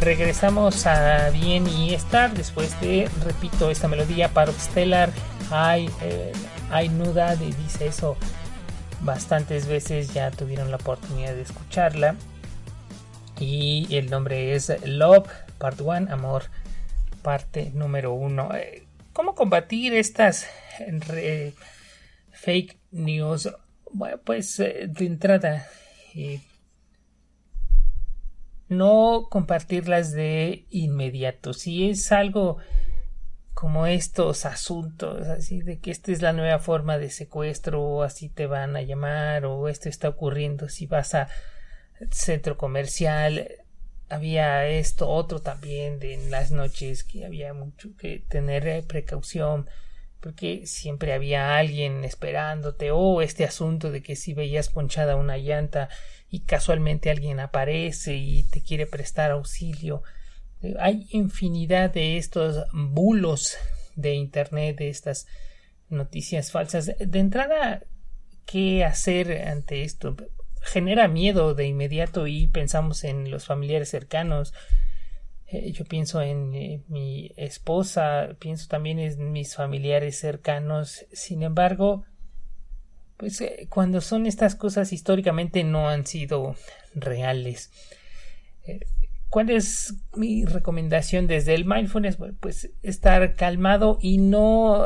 Regresamos 0.03 0.85
a 0.85 1.29
Bien 1.29 1.65
y 1.67 1.93
Estar 1.93 2.33
después 2.33 2.79
de, 2.81 3.09
repito, 3.23 3.71
esta 3.71 3.87
melodía 3.87 4.31
Stellar. 4.59 5.09
Hay, 5.49 5.89
eh, 6.01 6.31
hay 6.71 6.89
nuda, 6.89 7.35
dice 7.35 7.87
eso 7.87 8.17
bastantes 9.01 9.67
veces, 9.67 10.13
ya 10.13 10.31
tuvieron 10.31 10.71
la 10.71 10.77
oportunidad 10.77 11.33
de 11.33 11.41
escucharla. 11.41 12.15
Y 13.39 13.87
el 13.95 14.09
nombre 14.09 14.55
es 14.55 14.71
Love, 14.85 15.29
Part 15.57 15.79
1, 15.79 16.11
Amor, 16.11 16.43
parte 17.21 17.71
número 17.73 18.13
1. 18.13 18.55
Eh, 18.55 18.83
¿Cómo 19.13 19.35
combatir 19.35 19.93
estas 19.93 20.47
fake 22.31 22.77
news? 22.91 23.49
Bueno, 23.91 24.17
pues 24.23 24.59
eh, 24.59 24.87
de 24.87 25.05
entrada, 25.05 25.67
no 28.73 29.27
compartirlas 29.29 30.11
de 30.11 30.65
inmediato. 30.69 31.53
Si 31.53 31.89
es 31.89 32.11
algo 32.11 32.57
como 33.53 33.87
estos 33.87 34.45
asuntos, 34.45 35.27
así 35.27 35.61
de 35.61 35.79
que 35.79 35.91
esta 35.91 36.11
es 36.11 36.21
la 36.21 36.33
nueva 36.33 36.59
forma 36.59 36.97
de 36.97 37.09
secuestro, 37.09 37.81
o 37.81 38.03
así 38.03 38.29
te 38.29 38.47
van 38.47 38.75
a 38.75 38.81
llamar, 38.81 39.45
o 39.45 39.69
esto 39.69 39.89
está 39.89 40.09
ocurriendo 40.09 40.67
si 40.69 40.85
vas 40.85 41.15
a 41.15 41.29
centro 42.11 42.57
comercial, 42.57 43.47
había 44.09 44.67
esto, 44.67 45.09
otro 45.09 45.39
también 45.39 45.99
de 45.99 46.13
en 46.13 46.31
las 46.31 46.51
noches 46.51 47.03
que 47.03 47.25
había 47.25 47.53
mucho 47.53 47.95
que 47.97 48.19
tener 48.27 48.83
precaución 48.85 49.67
porque 50.23 50.65
siempre 50.65 51.11
había 51.11 51.57
alguien 51.57 52.05
esperándote 52.05 52.91
o 52.91 53.21
este 53.21 53.43
asunto 53.43 53.91
de 53.91 54.01
que 54.01 54.15
si 54.15 54.33
veías 54.33 54.69
ponchada 54.69 55.17
una 55.17 55.37
llanta 55.37 55.89
y 56.29 56.45
casualmente 56.45 57.11
alguien 57.11 57.41
aparece 57.41 58.15
y 58.15 58.43
te 58.43 58.61
quiere 58.61 58.87
prestar 58.87 59.31
auxilio. 59.31 60.01
Eh, 60.61 60.75
hay 60.79 61.07
infinidad 61.09 61.91
de 61.91 62.15
estos 62.15 62.65
bulos 62.71 63.57
de 63.97 64.13
internet 64.13 64.77
de 64.77 64.87
estas 64.87 65.27
noticias 65.89 66.51
falsas. 66.51 66.93
De 66.97 67.19
entrada 67.19 67.83
qué 68.45 68.85
hacer 68.85 69.45
ante 69.45 69.83
esto 69.83 70.15
genera 70.61 71.09
miedo 71.09 71.53
de 71.53 71.67
inmediato 71.67 72.27
y 72.27 72.47
pensamos 72.47 73.03
en 73.03 73.29
los 73.29 73.45
familiares 73.45 73.89
cercanos 73.89 74.53
eh, 75.47 75.71
yo 75.71 75.85
pienso 75.85 76.21
en 76.21 76.53
eh, 76.55 76.83
mi 76.87 77.31
esposa, 77.37 78.29
pienso 78.39 78.67
también 78.67 78.99
en 78.99 79.31
mis 79.31 79.55
familiares 79.55 80.17
cercanos. 80.19 81.05
Sin 81.11 81.43
embargo, 81.43 82.05
pues 83.17 83.41
eh, 83.41 83.67
cuando 83.69 84.01
son 84.01 84.25
estas 84.25 84.55
cosas 84.55 84.93
históricamente 84.93 85.63
no 85.63 85.89
han 85.89 86.05
sido 86.05 86.55
reales. 86.95 87.71
¿Cuál 89.29 89.49
es 89.49 89.95
mi 90.15 90.45
recomendación 90.45 91.27
desde 91.27 91.53
el 91.53 91.65
mindfulness? 91.65 92.17
pues 92.39 92.71
estar 92.81 93.35
calmado 93.35 93.97
y 94.01 94.19
no 94.19 94.85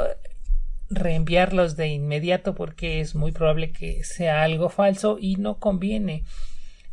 reenviarlos 0.89 1.75
de 1.75 1.87
inmediato 1.87 2.55
porque 2.55 3.01
es 3.01 3.13
muy 3.13 3.31
probable 3.31 3.71
que 3.71 4.03
sea 4.03 4.43
algo 4.43 4.69
falso 4.69 5.17
y 5.19 5.35
no 5.35 5.59
conviene 5.59 6.23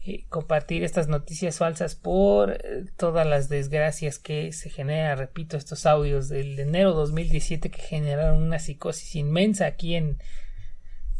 eh, 0.04 0.26
compartir 0.28 0.84
estas 0.84 1.08
noticias 1.08 1.58
falsas 1.58 1.94
por 1.94 2.52
eh, 2.52 2.84
todas 2.96 3.26
las 3.26 3.48
desgracias 3.48 4.18
que 4.18 4.52
se 4.52 4.70
generan, 4.70 5.18
repito, 5.18 5.56
estos 5.56 5.86
audios 5.86 6.28
del 6.28 6.58
enero 6.58 6.92
2017 6.92 7.70
que 7.70 7.80
generaron 7.80 8.42
una 8.42 8.58
psicosis 8.58 9.16
inmensa 9.16 9.66
aquí 9.66 9.94
en 9.94 10.18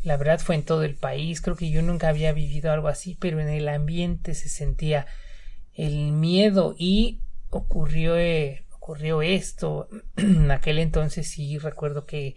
la 0.03 0.19
verdad 0.19 0.39
fue 0.39 0.55
en 0.55 0.65
todo 0.65 0.85
el 0.85 0.97
país, 0.97 1.41
creo 1.41 1.57
que 1.57 1.71
yo 1.71 1.81
nunca 1.81 2.11
había 2.11 2.33
vivido 2.35 2.71
algo 2.71 2.89
así, 2.89 3.17
pero 3.19 3.41
en 3.41 3.49
el 3.49 3.69
ambiente 3.69 4.35
se 4.35 4.51
sentía 4.51 5.07
el 5.73 6.13
miedo 6.13 6.75
y 6.79 7.23
ocurrió 7.49 8.19
eh, 8.19 8.67
ocurrió 8.71 9.23
esto. 9.23 9.89
En 10.17 10.51
aquel 10.51 10.79
entonces 10.79 11.27
sí 11.27 11.57
recuerdo 11.57 12.05
que 12.05 12.37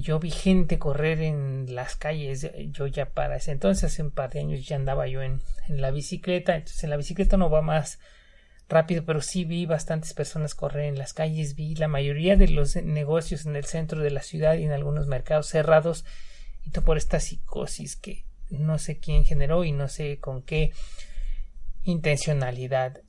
yo 0.00 0.18
vi 0.18 0.30
gente 0.30 0.78
correr 0.78 1.20
en 1.20 1.74
las 1.74 1.96
calles, 1.96 2.50
yo 2.70 2.86
ya 2.86 3.10
para 3.10 3.36
ese 3.36 3.52
entonces, 3.52 3.84
hace 3.84 4.02
un 4.02 4.10
par 4.10 4.30
de 4.30 4.40
años 4.40 4.66
ya 4.66 4.76
andaba 4.76 5.06
yo 5.06 5.22
en, 5.22 5.42
en 5.68 5.80
la 5.82 5.90
bicicleta, 5.90 6.56
entonces 6.56 6.82
en 6.84 6.90
la 6.90 6.96
bicicleta 6.96 7.36
no 7.36 7.50
va 7.50 7.60
más 7.60 7.98
rápido, 8.68 9.04
pero 9.04 9.20
sí 9.20 9.44
vi 9.44 9.66
bastantes 9.66 10.14
personas 10.14 10.54
correr 10.54 10.86
en 10.86 10.98
las 10.98 11.12
calles, 11.12 11.54
vi 11.54 11.74
la 11.74 11.88
mayoría 11.88 12.36
de 12.36 12.48
los 12.48 12.74
negocios 12.76 13.44
en 13.44 13.54
el 13.54 13.66
centro 13.66 14.00
de 14.00 14.10
la 14.10 14.22
ciudad 14.22 14.54
y 14.54 14.64
en 14.64 14.72
algunos 14.72 15.06
mercados 15.06 15.48
cerrados, 15.48 16.06
y 16.64 16.70
todo 16.70 16.84
por 16.84 16.96
esta 16.96 17.20
psicosis 17.20 17.96
que 17.96 18.24
no 18.48 18.78
sé 18.78 18.98
quién 18.98 19.24
generó 19.24 19.64
y 19.64 19.72
no 19.72 19.88
sé 19.88 20.18
con 20.20 20.42
qué 20.42 20.72
intencionalidad. 21.84 23.02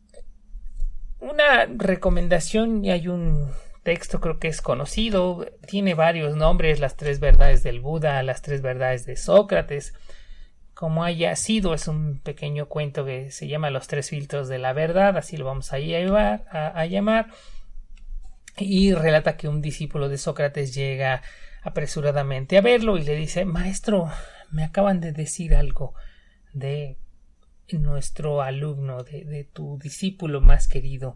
Una 1.20 1.66
recomendación 1.66 2.84
y 2.84 2.92
hay 2.92 3.08
un 3.08 3.50
texto 3.84 4.20
creo 4.20 4.40
que 4.40 4.48
es 4.48 4.62
conocido, 4.62 5.46
tiene 5.68 5.94
varios 5.94 6.36
nombres, 6.36 6.80
las 6.80 6.96
tres 6.96 7.20
verdades 7.20 7.64
del 7.64 7.82
Buda, 7.82 8.24
las 8.24 8.42
tres 8.42 8.62
verdades 8.62 9.06
de 9.06 9.18
Sócrates, 9.18 9.94
como 10.74 11.04
haya 11.04 11.36
sido, 11.36 11.74
es 11.74 11.88
un 11.88 12.20
pequeño 12.20 12.68
cuento 12.68 13.06
que 13.06 13.30
se 13.30 13.48
llama 13.48 13.70
Los 13.70 13.88
tres 13.88 14.10
filtros 14.10 14.48
de 14.48 14.58
la 14.58 14.74
verdad, 14.74 15.18
así 15.18 15.38
lo 15.38 15.46
vamos 15.46 15.72
a, 15.74 15.80
llevar, 15.80 16.46
a, 16.50 16.86
llamar, 16.86 17.28
y 18.58 18.94
relata 18.94 19.38
que 19.38 19.48
un 19.48 19.62
discípulo 19.62 20.10
de 20.10 20.18
Sócrates 20.18 20.74
llega 20.74 21.22
apresuradamente 21.62 22.58
a 22.58 22.62
verlo 22.62 22.98
y 22.98 23.04
le 23.04 23.16
dice 23.16 23.46
Maestro, 23.46 24.10
me 24.52 24.64
acaban 24.64 25.00
de 25.00 25.12
decir 25.12 25.56
algo 25.56 25.94
de 26.54 26.98
nuestro 27.72 28.42
alumno, 28.42 29.04
de, 29.04 29.26
de 29.26 29.44
tu 29.44 29.78
discípulo 29.78 30.42
más 30.42 30.68
querido. 30.68 31.16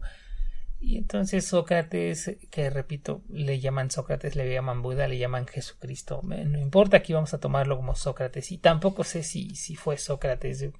Y 0.80 0.96
entonces 0.96 1.44
Sócrates, 1.44 2.36
que 2.50 2.70
repito, 2.70 3.22
le 3.28 3.58
llaman 3.58 3.90
Sócrates, 3.90 4.36
le 4.36 4.52
llaman 4.52 4.80
Buda, 4.80 5.08
le 5.08 5.18
llaman 5.18 5.46
Jesucristo. 5.46 6.20
No 6.22 6.58
importa, 6.58 6.98
aquí 6.98 7.12
vamos 7.12 7.34
a 7.34 7.40
tomarlo 7.40 7.76
como 7.76 7.96
Sócrates. 7.96 8.52
Y 8.52 8.58
tampoco 8.58 9.02
sé 9.02 9.24
si, 9.24 9.56
si 9.56 9.74
fue 9.74 9.98
Sócrates. 9.98 10.62
Eh, 10.62 10.72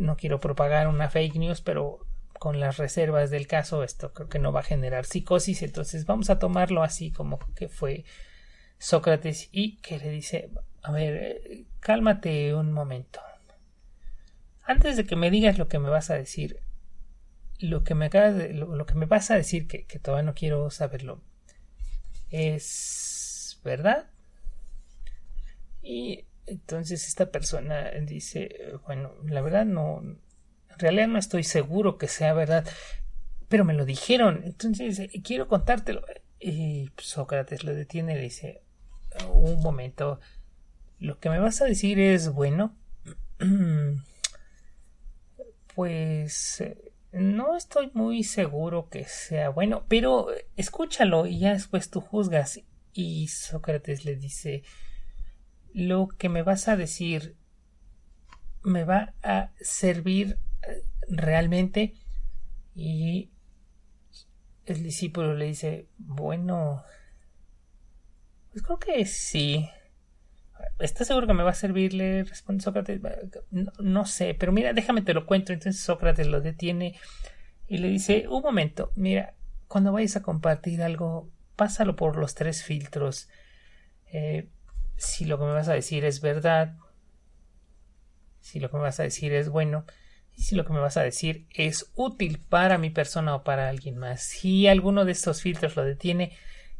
no 0.00 0.16
quiero 0.16 0.40
propagar 0.40 0.88
una 0.88 1.08
fake 1.08 1.36
news, 1.36 1.60
pero 1.60 2.06
con 2.40 2.58
las 2.58 2.76
reservas 2.76 3.30
del 3.30 3.46
caso, 3.46 3.84
esto 3.84 4.12
creo 4.12 4.28
que 4.28 4.40
no 4.40 4.50
va 4.50 4.60
a 4.60 4.64
generar 4.64 5.04
psicosis. 5.04 5.62
Entonces 5.62 6.04
vamos 6.04 6.28
a 6.28 6.40
tomarlo 6.40 6.82
así 6.82 7.12
como 7.12 7.38
que 7.54 7.68
fue 7.68 8.04
Sócrates 8.78 9.48
y 9.52 9.76
que 9.76 9.98
le 9.98 10.10
dice, 10.10 10.50
a 10.82 10.90
ver, 10.90 11.14
eh, 11.14 11.66
cálmate 11.78 12.52
un 12.56 12.72
momento. 12.72 13.20
Antes 14.64 14.96
de 14.96 15.04
que 15.04 15.14
me 15.14 15.30
digas 15.30 15.56
lo 15.56 15.68
que 15.68 15.78
me 15.78 15.88
vas 15.88 16.10
a 16.10 16.14
decir, 16.14 16.58
lo 17.62 17.84
que 17.84 17.94
me 17.94 18.06
acaba 18.06 18.32
de, 18.32 18.52
lo, 18.52 18.86
que 18.86 18.94
me 18.94 19.06
vas 19.06 19.30
a 19.30 19.36
decir 19.36 19.66
que, 19.66 19.84
todavía 20.00 20.24
no 20.24 20.34
quiero 20.34 20.70
saberlo 20.70 21.22
es 22.30 23.60
verdad. 23.62 24.08
Y 25.82 26.26
entonces 26.46 27.06
esta 27.06 27.30
persona 27.30 27.90
dice 28.02 28.72
bueno 28.86 29.14
la 29.24 29.42
verdad 29.42 29.64
no 29.64 30.00
en 30.00 30.78
realidad 30.78 31.08
no 31.08 31.18
estoy 31.18 31.44
seguro 31.44 31.98
que 31.98 32.08
sea 32.08 32.32
verdad 32.32 32.66
pero 33.48 33.64
me 33.64 33.74
lo 33.74 33.84
dijeron. 33.84 34.42
Entonces 34.44 35.10
quiero 35.22 35.46
contártelo 35.46 36.02
y 36.40 36.90
Sócrates 36.98 37.64
lo 37.64 37.74
detiene 37.74 38.14
y 38.14 38.16
le 38.16 38.22
dice 38.22 38.62
un 39.30 39.60
momento 39.60 40.18
lo 40.98 41.18
que 41.18 41.28
me 41.28 41.38
vas 41.38 41.60
a 41.60 41.66
decir 41.66 42.00
es 42.00 42.32
bueno 42.32 42.74
pues 45.74 46.62
no 47.12 47.56
estoy 47.56 47.90
muy 47.92 48.24
seguro 48.24 48.88
que 48.88 49.04
sea 49.04 49.50
bueno, 49.50 49.84
pero 49.88 50.28
escúchalo 50.56 51.26
y 51.26 51.40
ya 51.40 51.52
después 51.52 51.90
tú 51.90 52.00
juzgas. 52.00 52.60
Y 52.94 53.28
Sócrates 53.28 54.04
le 54.04 54.16
dice 54.16 54.62
lo 55.72 56.08
que 56.08 56.28
me 56.28 56.42
vas 56.42 56.68
a 56.68 56.76
decir 56.76 57.36
me 58.62 58.84
va 58.84 59.14
a 59.22 59.50
servir 59.60 60.38
eh, 60.68 60.84
realmente 61.08 61.94
y 62.74 63.30
el 64.66 64.82
discípulo 64.82 65.34
le 65.34 65.46
dice 65.46 65.88
bueno 65.98 66.84
pues 68.52 68.62
creo 68.62 68.78
que 68.78 69.04
sí 69.06 69.68
¿Estás 70.78 71.06
seguro 71.06 71.26
que 71.26 71.34
me 71.34 71.42
va 71.42 71.50
a 71.50 71.54
servir? 71.54 71.94
Le 71.94 72.24
responde 72.24 72.62
Sócrates. 72.62 73.00
No, 73.78 74.06
sé, 74.06 74.34
pero 74.34 74.52
mira, 74.52 74.72
déjame 74.72 75.02
te 75.02 75.14
lo 75.14 75.26
cuento. 75.26 75.52
Entonces 75.52 75.82
Sócrates 75.82 76.26
lo 76.26 76.40
detiene 76.40 76.96
y 77.68 77.78
le 77.78 77.88
dice, 77.88 78.26
un 78.28 78.42
momento, 78.42 78.92
mira, 78.96 79.34
cuando 79.68 79.92
vayas 79.92 80.16
a 80.16 80.22
compartir 80.22 80.82
algo, 80.82 81.30
pásalo 81.56 81.96
por 81.96 82.16
los 82.16 82.34
tres 82.34 82.62
filtros. 82.62 83.28
Eh, 84.12 84.48
si 84.96 85.24
lo 85.24 85.38
que 85.38 85.44
me 85.44 85.52
vas 85.52 85.68
a 85.68 85.74
decir 85.74 86.04
es 86.04 86.20
verdad, 86.20 86.76
si 88.40 88.60
lo 88.60 88.70
que 88.70 88.76
me 88.76 88.82
vas 88.82 89.00
a 89.00 89.04
decir 89.04 89.32
es 89.32 89.48
bueno, 89.48 89.84
y 90.36 90.42
si 90.42 90.54
lo 90.54 90.64
que 90.64 90.72
me 90.72 90.80
vas 90.80 90.96
a 90.96 91.02
decir 91.02 91.46
es 91.50 91.90
útil 91.94 92.40
para 92.48 92.78
mi 92.78 92.90
persona 92.90 93.34
o 93.34 93.44
para 93.44 93.68
alguien 93.68 93.98
más. 93.98 94.22
Si 94.22 94.66
alguno 94.66 95.04
de 95.04 95.12
estos 95.12 95.42
filtros 95.42 95.76
lo 95.76 95.84
detiene, 95.84 96.32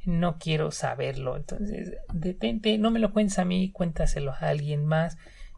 no 0.04 0.38
quiero 0.38 0.70
saberlo. 0.70 1.36
Entonces, 1.36 1.96
detente, 2.12 2.78
no 2.78 2.90
me 2.90 2.98
lo 2.98 3.12
cuentes 3.12 3.38
a 3.38 3.44
mí, 3.44 3.70
cuéntaselo 3.70 4.32
a 4.32 4.48
alguien 4.48 4.84
más. 4.84 5.16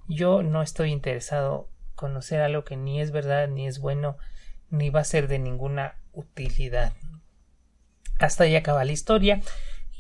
Yo 0.09 0.43
no 0.43 0.63
estoy 0.63 0.91
interesado 0.91 1.71
en 1.71 1.95
conocer 1.95 2.41
algo 2.41 2.65
que 2.65 2.77
ni 2.77 3.01
es 3.01 3.11
verdad, 3.11 3.49
ni 3.49 3.67
es 3.67 3.79
bueno, 3.79 4.17
ni 4.71 4.91
va 4.91 5.01
a 5.01 5.05
ser 5.05 5.29
de 5.29 5.39
ninguna 5.39 5.97
utilidad. 6.13 6.93
Hasta 8.19 8.45
ahí 8.45 8.57
acaba 8.57 8.85
la 8.85 8.93
historia 8.93 9.41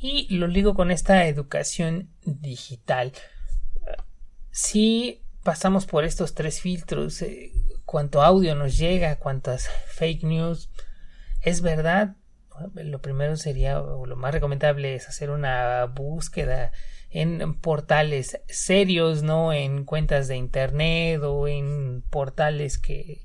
y 0.00 0.34
lo 0.36 0.46
ligo 0.46 0.74
con 0.74 0.90
esta 0.90 1.26
educación 1.26 2.10
digital. 2.22 3.12
Si 4.50 5.22
pasamos 5.42 5.86
por 5.86 6.04
estos 6.04 6.34
tres 6.34 6.60
filtros, 6.60 7.22
eh, 7.22 7.52
cuánto 7.84 8.22
audio 8.22 8.54
nos 8.54 8.76
llega, 8.76 9.16
cuántas 9.16 9.68
fake 9.88 10.24
news, 10.24 10.70
es 11.42 11.60
verdad. 11.60 12.16
Lo 12.74 13.00
primero 13.00 13.36
sería, 13.36 13.80
o 13.80 14.06
lo 14.06 14.16
más 14.16 14.32
recomendable 14.32 14.94
es 14.94 15.08
hacer 15.08 15.30
una 15.30 15.86
búsqueda 15.86 16.72
en 17.10 17.54
portales 17.54 18.40
serios, 18.48 19.22
no 19.22 19.52
en 19.52 19.84
cuentas 19.84 20.28
de 20.28 20.36
internet 20.36 21.20
o 21.22 21.46
en 21.46 22.02
portales 22.10 22.78
que 22.78 23.22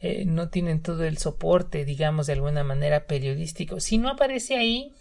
eh, 0.00 0.24
no 0.26 0.48
tienen 0.48 0.82
todo 0.82 1.04
el 1.04 1.16
soporte, 1.18 1.84
digamos, 1.84 2.26
de 2.26 2.34
alguna 2.34 2.64
manera 2.64 3.06
periodístico. 3.06 3.80
Si 3.80 3.98
no 3.98 4.10
aparece 4.10 4.56
ahí, 4.56 4.92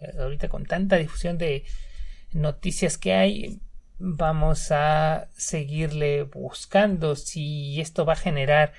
eh, 0.00 0.12
ahorita 0.18 0.48
con 0.48 0.66
tanta 0.66 0.96
difusión 0.96 1.38
de 1.38 1.64
noticias 2.32 2.98
que 2.98 3.14
hay, 3.14 3.60
vamos 3.98 4.70
a 4.70 5.28
seguirle 5.36 6.24
buscando 6.24 7.16
si 7.16 7.80
esto 7.80 8.04
va 8.04 8.12
a 8.12 8.16
generar 8.16 8.72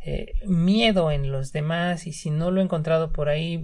eh, 0.00 0.34
miedo 0.46 1.10
en 1.10 1.32
los 1.32 1.52
demás 1.52 2.06
y 2.06 2.12
si 2.12 2.30
no 2.30 2.50
lo 2.50 2.60
he 2.60 2.64
encontrado 2.64 3.12
por 3.12 3.28
ahí 3.28 3.60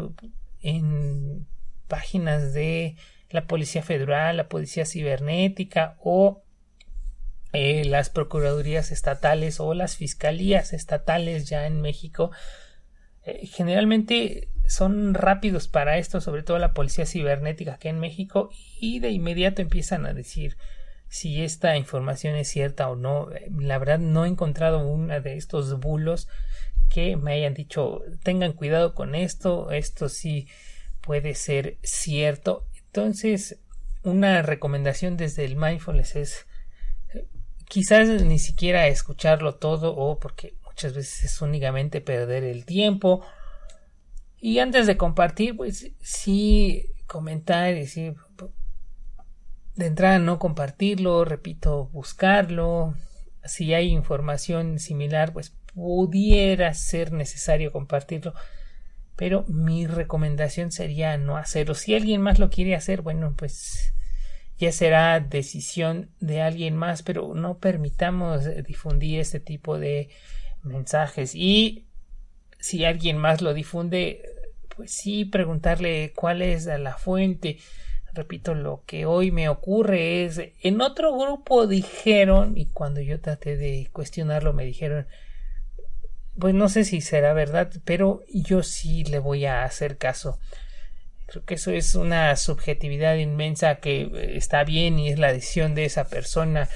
en 0.60 1.46
páginas 1.86 2.52
de 2.52 2.96
la 3.30 3.46
Policía 3.46 3.82
Federal, 3.82 4.36
la 4.36 4.48
Policía 4.48 4.86
Cibernética 4.86 5.96
o 6.00 6.42
eh, 7.52 7.84
las 7.84 8.10
Procuradurías 8.10 8.90
estatales 8.90 9.60
o 9.60 9.74
las 9.74 9.96
Fiscalías 9.96 10.72
estatales 10.72 11.48
ya 11.48 11.66
en 11.66 11.80
México. 11.80 12.32
Eh, 13.22 13.46
generalmente 13.46 14.48
son 14.66 15.14
rápidos 15.14 15.68
para 15.68 15.98
esto, 15.98 16.20
sobre 16.20 16.42
todo 16.42 16.58
la 16.58 16.74
Policía 16.74 17.06
Cibernética 17.06 17.74
aquí 17.74 17.88
en 17.88 18.00
México, 18.00 18.50
y 18.80 18.98
de 18.98 19.10
inmediato 19.10 19.62
empiezan 19.62 20.04
a 20.04 20.14
decir 20.14 20.56
si 21.14 21.44
esta 21.44 21.76
información 21.76 22.34
es 22.34 22.48
cierta 22.48 22.88
o 22.90 22.96
no. 22.96 23.28
La 23.56 23.78
verdad 23.78 24.00
no 24.00 24.24
he 24.24 24.28
encontrado 24.28 24.80
una 24.80 25.20
de 25.20 25.36
estos 25.36 25.78
bulos 25.78 26.26
que 26.90 27.16
me 27.16 27.34
hayan 27.34 27.54
dicho 27.54 28.02
tengan 28.24 28.52
cuidado 28.52 28.96
con 28.96 29.14
esto, 29.14 29.70
esto 29.70 30.08
sí 30.08 30.48
puede 31.00 31.36
ser 31.36 31.78
cierto. 31.84 32.66
Entonces, 32.86 33.60
una 34.02 34.42
recomendación 34.42 35.16
desde 35.16 35.44
el 35.44 35.54
mindfulness 35.54 36.16
es 36.16 36.46
quizás 37.68 38.08
ni 38.24 38.40
siquiera 38.40 38.88
escucharlo 38.88 39.54
todo 39.54 39.94
o 39.94 40.18
porque 40.18 40.56
muchas 40.64 40.94
veces 40.94 41.26
es 41.26 41.40
únicamente 41.40 42.00
perder 42.00 42.42
el 42.42 42.64
tiempo. 42.64 43.24
Y 44.40 44.58
antes 44.58 44.88
de 44.88 44.96
compartir, 44.96 45.56
pues 45.56 45.92
sí 46.00 46.90
comentar 47.06 47.72
y 47.72 47.78
decir 47.78 48.16
de 49.76 49.86
entrada 49.86 50.18
no 50.18 50.38
compartirlo, 50.38 51.24
repito, 51.24 51.88
buscarlo. 51.92 52.94
Si 53.44 53.74
hay 53.74 53.88
información 53.88 54.78
similar, 54.78 55.32
pues 55.32 55.54
pudiera 55.74 56.72
ser 56.74 57.12
necesario 57.12 57.72
compartirlo. 57.72 58.34
Pero 59.16 59.44
mi 59.48 59.86
recomendación 59.86 60.72
sería 60.72 61.16
no 61.18 61.36
hacerlo. 61.36 61.74
Si 61.74 61.94
alguien 61.94 62.20
más 62.20 62.38
lo 62.38 62.50
quiere 62.50 62.74
hacer, 62.74 63.02
bueno, 63.02 63.34
pues 63.36 63.94
ya 64.58 64.72
será 64.72 65.20
decisión 65.20 66.10
de 66.20 66.40
alguien 66.40 66.76
más, 66.76 67.02
pero 67.02 67.34
no 67.34 67.58
permitamos 67.58 68.44
difundir 68.64 69.20
este 69.20 69.40
tipo 69.40 69.78
de 69.78 70.10
mensajes. 70.62 71.34
Y 71.34 71.86
si 72.58 72.84
alguien 72.84 73.18
más 73.18 73.42
lo 73.42 73.54
difunde, 73.54 74.22
pues 74.76 74.92
sí 74.92 75.24
preguntarle 75.24 76.12
cuál 76.14 76.42
es 76.42 76.66
la 76.66 76.96
fuente 76.96 77.58
repito, 78.14 78.54
lo 78.54 78.82
que 78.86 79.06
hoy 79.06 79.30
me 79.30 79.48
ocurre 79.48 80.24
es, 80.24 80.40
en 80.62 80.80
otro 80.80 81.16
grupo 81.16 81.66
dijeron, 81.66 82.56
y 82.56 82.66
cuando 82.66 83.00
yo 83.00 83.20
traté 83.20 83.56
de 83.56 83.88
cuestionarlo 83.92 84.52
me 84.52 84.64
dijeron, 84.64 85.06
pues 86.38 86.54
no 86.54 86.68
sé 86.68 86.84
si 86.84 87.00
será 87.00 87.32
verdad, 87.32 87.72
pero 87.84 88.22
yo 88.32 88.62
sí 88.62 89.04
le 89.04 89.18
voy 89.18 89.46
a 89.46 89.64
hacer 89.64 89.98
caso. 89.98 90.38
Creo 91.26 91.44
que 91.44 91.54
eso 91.54 91.70
es 91.70 91.94
una 91.94 92.36
subjetividad 92.36 93.16
inmensa 93.16 93.76
que 93.76 94.10
está 94.36 94.64
bien 94.64 94.98
y 94.98 95.08
es 95.08 95.18
la 95.18 95.32
decisión 95.32 95.74
de 95.74 95.84
esa 95.84 96.08
persona 96.08 96.68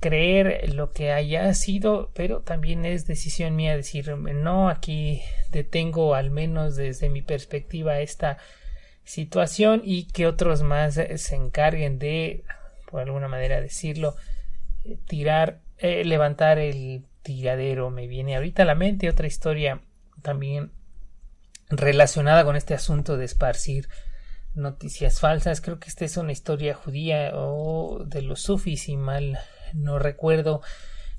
creer 0.00 0.72
lo 0.74 0.92
que 0.92 1.12
haya 1.12 1.52
sido, 1.54 2.10
pero 2.14 2.40
también 2.40 2.86
es 2.86 3.06
decisión 3.06 3.56
mía 3.56 3.76
decir 3.76 4.08
no, 4.16 4.70
aquí 4.70 5.22
detengo 5.50 6.14
al 6.14 6.30
menos 6.30 6.76
desde 6.76 7.10
mi 7.10 7.20
perspectiva 7.20 8.00
esta 8.00 8.38
situación 9.04 9.82
y 9.84 10.04
que 10.04 10.26
otros 10.26 10.62
más 10.62 10.96
eh, 10.96 11.18
se 11.18 11.36
encarguen 11.36 11.98
de, 11.98 12.44
por 12.90 13.00
alguna 13.00 13.28
manera 13.28 13.60
decirlo, 13.60 14.16
eh, 14.84 14.98
tirar, 15.06 15.60
eh, 15.78 16.04
levantar 16.04 16.58
el 16.58 17.06
tiradero. 17.22 17.90
Me 17.90 18.06
viene 18.06 18.36
ahorita 18.36 18.62
a 18.62 18.66
la 18.66 18.74
mente 18.74 19.08
otra 19.08 19.26
historia 19.26 19.82
también 20.22 20.72
relacionada 21.68 22.44
con 22.44 22.56
este 22.56 22.74
asunto 22.74 23.16
de 23.16 23.24
esparcir 23.24 23.88
noticias 24.54 25.20
falsas. 25.20 25.60
Creo 25.60 25.78
que 25.78 25.88
esta 25.88 26.04
es 26.04 26.16
una 26.16 26.32
historia 26.32 26.74
judía 26.74 27.32
o 27.34 28.04
de 28.04 28.22
los 28.22 28.40
sufis, 28.40 28.82
si 28.82 28.96
mal 28.96 29.38
no 29.74 29.98
recuerdo 29.98 30.62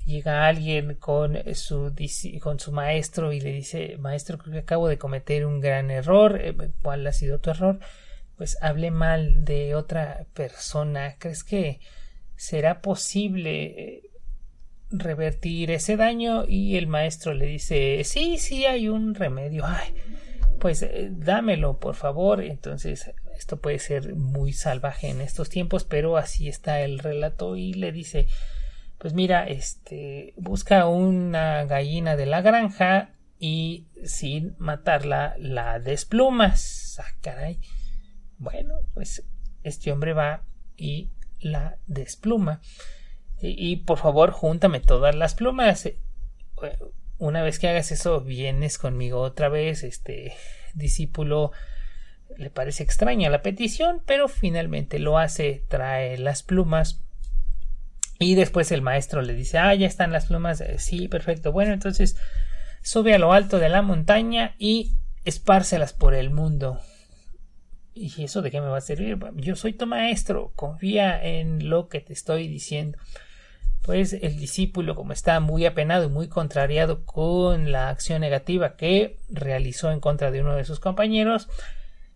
llega 0.04 0.46
alguien 0.46 0.94
con 0.94 1.38
su, 1.54 1.94
con 2.40 2.58
su 2.58 2.72
maestro 2.72 3.32
y 3.32 3.40
le 3.40 3.52
dice 3.52 3.96
maestro 3.98 4.38
creo 4.38 4.52
que 4.52 4.58
acabo 4.60 4.88
de 4.88 4.98
cometer 4.98 5.46
un 5.46 5.60
gran 5.60 5.90
error 5.90 6.40
eh, 6.40 6.54
¿cuál 6.82 7.06
ha 7.06 7.12
sido 7.12 7.38
tu 7.38 7.50
error? 7.50 7.78
pues 8.36 8.58
hablé 8.60 8.90
mal 8.90 9.44
de 9.44 9.74
otra 9.74 10.26
persona 10.34 11.16
¿crees 11.18 11.44
que 11.44 11.80
será 12.36 12.80
posible 12.80 13.64
eh, 13.64 14.02
revertir 14.90 15.70
ese 15.70 15.96
daño? 15.96 16.44
y 16.46 16.76
el 16.76 16.86
maestro 16.86 17.34
le 17.34 17.46
dice 17.46 18.02
sí, 18.04 18.38
sí 18.38 18.66
hay 18.66 18.88
un 18.88 19.14
remedio 19.14 19.64
ay 19.64 19.94
pues 20.58 20.82
eh, 20.82 21.08
dámelo 21.10 21.78
por 21.78 21.94
favor 21.94 22.42
entonces 22.42 23.12
esto 23.36 23.60
puede 23.60 23.78
ser 23.78 24.14
muy 24.14 24.52
salvaje 24.52 25.08
en 25.08 25.20
estos 25.20 25.48
tiempos 25.48 25.84
pero 25.84 26.16
así 26.16 26.48
está 26.48 26.80
el 26.80 26.98
relato 26.98 27.56
y 27.56 27.74
le 27.74 27.92
dice 27.92 28.26
pues 29.02 29.14
mira, 29.14 29.48
este, 29.48 30.32
busca 30.36 30.86
una 30.86 31.64
gallina 31.64 32.14
de 32.14 32.24
la 32.24 32.40
granja 32.40 33.10
y 33.36 33.88
sin 34.04 34.54
matarla 34.58 35.34
la 35.38 35.80
desplumas. 35.80 37.00
Ah, 37.02 37.12
caray. 37.20 37.58
Bueno, 38.38 38.76
pues 38.94 39.26
este 39.64 39.90
hombre 39.90 40.12
va 40.12 40.44
y 40.76 41.10
la 41.40 41.78
despluma. 41.88 42.60
Y, 43.40 43.72
y, 43.72 43.76
por 43.78 43.98
favor, 43.98 44.30
júntame 44.30 44.78
todas 44.78 45.16
las 45.16 45.34
plumas. 45.34 45.90
Una 47.18 47.42
vez 47.42 47.58
que 47.58 47.66
hagas 47.66 47.90
eso, 47.90 48.20
vienes 48.20 48.78
conmigo 48.78 49.18
otra 49.18 49.48
vez. 49.48 49.82
Este 49.82 50.32
discípulo 50.74 51.50
le 52.36 52.50
parece 52.50 52.84
extraña 52.84 53.30
la 53.30 53.42
petición, 53.42 54.00
pero 54.06 54.28
finalmente 54.28 55.00
lo 55.00 55.18
hace, 55.18 55.64
trae 55.66 56.18
las 56.18 56.44
plumas 56.44 57.02
y 58.22 58.34
después 58.36 58.70
el 58.70 58.82
maestro 58.82 59.20
le 59.20 59.34
dice, 59.34 59.58
ah, 59.58 59.74
ya 59.74 59.86
están 59.86 60.12
las 60.12 60.26
plumas. 60.26 60.60
Eh, 60.60 60.78
sí, 60.78 61.08
perfecto. 61.08 61.50
Bueno, 61.50 61.72
entonces 61.72 62.16
sube 62.80 63.14
a 63.14 63.18
lo 63.18 63.32
alto 63.32 63.58
de 63.58 63.68
la 63.68 63.82
montaña 63.82 64.54
y 64.58 64.92
espárcelas 65.24 65.92
por 65.92 66.14
el 66.14 66.30
mundo. 66.30 66.80
¿Y 67.94 68.22
eso 68.22 68.40
de 68.40 68.50
qué 68.50 68.60
me 68.60 68.68
va 68.68 68.78
a 68.78 68.82
servir? 68.82 69.18
Yo 69.34 69.56
soy 69.56 69.72
tu 69.72 69.86
maestro, 69.86 70.52
confía 70.54 71.22
en 71.22 71.68
lo 71.68 71.88
que 71.88 72.00
te 72.00 72.12
estoy 72.12 72.48
diciendo. 72.48 72.96
Pues 73.82 74.12
el 74.12 74.36
discípulo, 74.36 74.94
como 74.94 75.12
está 75.12 75.40
muy 75.40 75.66
apenado 75.66 76.04
y 76.04 76.08
muy 76.08 76.28
contrariado 76.28 77.04
con 77.04 77.72
la 77.72 77.88
acción 77.88 78.20
negativa 78.20 78.76
que 78.76 79.18
realizó 79.28 79.90
en 79.90 79.98
contra 79.98 80.30
de 80.30 80.40
uno 80.40 80.54
de 80.54 80.64
sus 80.64 80.78
compañeros, 80.78 81.48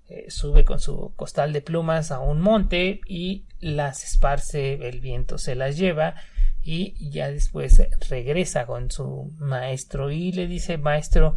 eh, 0.09 0.27
sube 0.31 0.65
con 0.65 0.79
su 0.79 1.13
costal 1.17 1.53
de 1.53 1.63
plumas 1.63 2.13
a 2.13 2.21
un 2.21 2.41
monte 2.41 3.01
y 3.09 3.45
las 3.61 4.05
esparce, 4.05 4.89
el 4.89 5.01
viento 5.01 5.39
se 5.39 5.55
las 5.55 5.77
lleva 5.77 6.15
y 6.63 7.11
ya 7.11 7.31
después 7.31 7.83
regresa 8.09 8.67
con 8.67 8.91
su 8.91 9.33
maestro 9.39 10.11
y 10.11 10.33
le 10.33 10.47
dice 10.47 10.79
maestro 10.79 11.35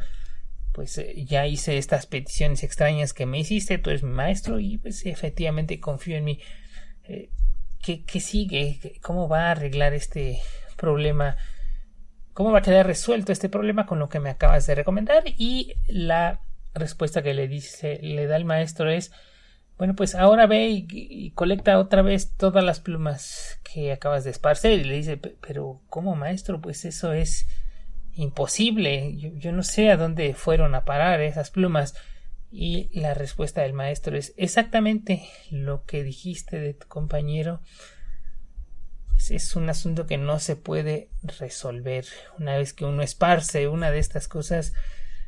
pues 0.72 0.98
eh, 0.98 1.26
ya 1.26 1.46
hice 1.46 1.78
estas 1.78 2.06
peticiones 2.06 2.64
extrañas 2.64 3.14
que 3.14 3.26
me 3.26 3.40
hiciste, 3.40 3.78
tú 3.78 3.90
eres 3.90 4.04
mi 4.04 4.12
maestro 4.12 4.60
y 4.60 4.78
pues 4.78 5.06
efectivamente 5.06 5.80
confío 5.80 6.18
en 6.18 6.24
mí. 6.24 6.40
Eh, 7.04 7.32
¿qué, 7.82 8.04
¿Qué 8.06 8.20
sigue? 8.20 8.80
¿Cómo 9.02 9.28
va 9.28 9.48
a 9.48 9.52
arreglar 9.52 9.94
este 9.94 10.40
problema? 10.78 11.38
¿Cómo 12.34 12.52
va 12.52 12.60
a 12.60 12.62
quedar 12.62 12.88
resuelto 12.88 13.32
este 13.32 13.50
problema 13.50 13.86
con 13.86 14.00
lo 14.00 14.10
que 14.10 14.20
me 14.20 14.30
acabas 14.30 14.68
de 14.68 14.76
recomendar? 14.76 15.24
Y 15.26 15.74
la 15.88 16.42
respuesta 16.74 17.22
que 17.22 17.34
le 17.34 17.48
dice, 17.48 18.00
le 18.02 18.28
da 18.28 18.38
el 18.38 18.46
maestro 18.46 18.90
es, 18.90 19.12
bueno, 19.80 19.96
pues 19.96 20.14
ahora 20.14 20.46
ve 20.46 20.68
y, 20.90 21.32
colecta 21.32 21.80
otra 21.80 22.02
vez 22.02 22.36
todas 22.36 22.66
las 22.66 22.82
plumas 22.82 23.62
que 23.64 23.94
acabas 23.94 24.26
de 24.26 24.32
esparcer. 24.32 24.74
Y 24.74 24.84
le 24.84 24.96
dice, 24.96 25.16
pero 25.16 25.82
¿cómo 25.88 26.18
maestro? 26.18 26.60
Pues 26.60 26.84
eso 26.84 27.14
es 27.14 27.48
imposible. 28.14 29.16
Yo, 29.16 29.54
no 29.54 29.64
sé 29.64 29.90
a 29.90 29.96
dónde 29.96 30.34
fueron 30.34 30.76
a 30.76 30.84
parar 30.84 31.22
esas 31.22 31.50
plumas. 31.50 31.96
Y 32.52 32.90
la 33.00 33.14
respuesta 33.14 33.62
del 33.62 33.72
maestro 33.72 34.18
es 34.18 34.34
exactamente 34.36 35.30
lo 35.50 35.86
que 35.86 36.04
dijiste 36.04 36.60
de 36.60 36.74
tu 36.74 36.88
compañero. 36.90 37.62
Pues 39.08 39.32
es 39.32 39.56
un 39.56 39.70
asunto 39.70 40.06
que 40.08 40.18
no 40.18 40.40
se 40.40 40.58
puede 40.58 41.10
resolver. 41.24 42.04
Una 42.38 42.58
vez 42.58 42.74
que 42.74 42.84
uno 42.84 43.02
esparce 43.02 43.70
una 43.70 43.92
de 43.92 44.00
estas 44.00 44.28
cosas, 44.28 44.74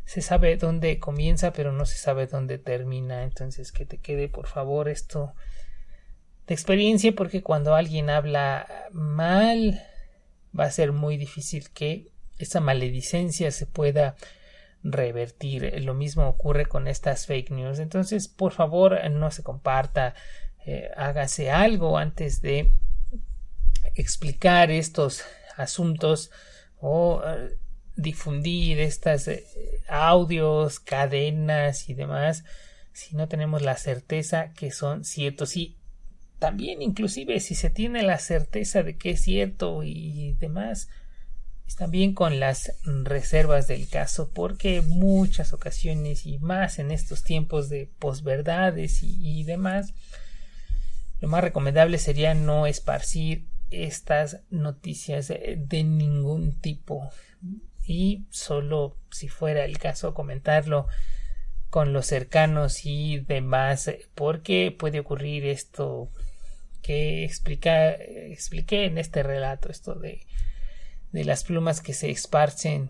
se 0.06 0.22
sabe 0.22 0.58
dónde 0.58 1.00
comienza, 1.00 1.54
pero 1.54 1.72
no 1.72 1.86
se 1.86 1.98
sabe 1.98 2.28
dónde 2.28 2.58
termina. 2.58 3.24
Entonces, 3.24 3.72
que 3.72 3.86
te 3.86 3.98
quede, 3.98 4.28
por 4.28 4.48
favor, 4.48 4.90
esto 4.90 5.34
de 6.48 6.54
experiencia, 6.54 7.14
porque 7.14 7.42
cuando 7.42 7.76
alguien 7.76 8.10
habla 8.10 8.68
mal, 8.92 9.82
va 10.58 10.66
a 10.66 10.72
ser 10.72 10.92
muy 10.92 11.18
difícil 11.18 11.70
que 11.72 12.12
esa 12.40 12.60
maledicencia 12.60 13.52
se 13.52 13.66
pueda 13.68 14.16
revertir. 14.84 15.82
Lo 15.84 15.94
mismo 15.94 16.28
ocurre 16.28 16.66
con 16.66 16.88
estas 16.88 17.26
fake 17.26 17.52
news. 17.52 17.80
Entonces, 17.80 18.28
por 18.28 18.52
favor, 18.52 18.98
no 19.12 19.32
se 19.32 19.44
comparta, 19.44 20.16
eh, 20.66 20.90
hágase 20.96 21.52
algo 21.52 21.98
antes 21.98 22.42
de 22.42 22.74
explicar 23.96 24.72
estos 24.72 25.24
asuntos 25.58 26.32
o 26.80 27.22
eh, 27.26 27.58
difundir 27.95 28.80
estas 28.80 29.27
eh, 29.27 29.45
audios, 29.88 30.80
cadenas 30.80 31.89
y 31.89 31.93
demás 31.93 32.43
si 32.93 33.15
no 33.15 33.27
tenemos 33.27 33.62
la 33.62 33.77
certeza 33.77 34.51
que 34.54 34.71
son 34.71 35.06
ciertos. 35.06 35.56
Y 35.56 35.77
también 36.39 36.82
inclusive 36.82 37.39
si 37.39 37.56
se 37.56 37.69
tiene 37.69 38.04
la 38.04 38.17
certeza 38.17 38.84
de 38.84 38.97
que 38.97 39.12
es 39.12 39.21
cierto 39.21 39.84
y 39.84 40.34
demás 40.39 40.89
también 41.77 42.13
con 42.13 42.39
las 42.39 42.73
reservas 42.84 43.67
del 43.67 43.88
caso 43.88 44.30
porque 44.34 44.82
muchas 44.82 45.54
ocasiones 45.54 46.25
y 46.25 46.38
más 46.39 46.80
en 46.80 46.91
estos 46.91 47.23
tiempos 47.23 47.69
de 47.69 47.89
posverdades 47.99 49.04
y, 49.04 49.17
y 49.21 49.43
demás 49.43 49.93
lo 51.21 51.27
más 51.27 51.41
recomendable 51.41 51.97
sería 51.97 52.34
no 52.34 52.65
esparcir 52.65 53.47
estas 53.69 54.41
noticias 54.49 55.30
de 55.30 55.84
ningún 55.84 56.60
tipo 56.60 57.10
y 57.86 58.26
solo 58.30 58.96
si 59.10 59.28
fuera 59.28 59.65
el 59.65 59.78
caso 59.78 60.13
comentarlo 60.13 60.88
con 61.70 61.94
los 61.94 62.06
cercanos 62.06 62.86
y 62.86 63.20
demás 63.20 63.91
porque 64.15 64.76
puede 64.78 65.00
ocurrir 65.00 65.46
esto 65.46 66.10
que 66.82 67.24
expliqué 67.24 68.86
en 68.86 68.98
este 68.98 69.24
relato 69.24 69.70
esto 69.70 69.96
de, 69.96 70.26
de 71.12 71.26
las 71.26 71.44
plumas 71.44 71.82
que 71.82 71.94
se 71.94 72.10
esparcen 72.10 72.89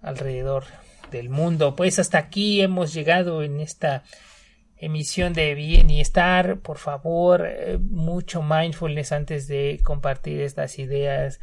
alrededor 0.00 0.64
del 1.10 1.28
mundo. 1.28 1.74
Pues 1.76 1.98
hasta 1.98 2.18
aquí 2.18 2.60
hemos 2.60 2.92
llegado 2.94 3.42
en 3.42 3.60
esta 3.60 4.04
emisión 4.76 5.32
de 5.32 5.54
bienestar. 5.54 6.60
Por 6.60 6.78
favor 6.78 7.46
eh, 7.46 7.78
mucho 7.78 8.42
mindfulness 8.42 9.12
antes 9.12 9.48
de 9.48 9.80
compartir 9.82 10.40
estas 10.40 10.78
ideas 10.78 11.40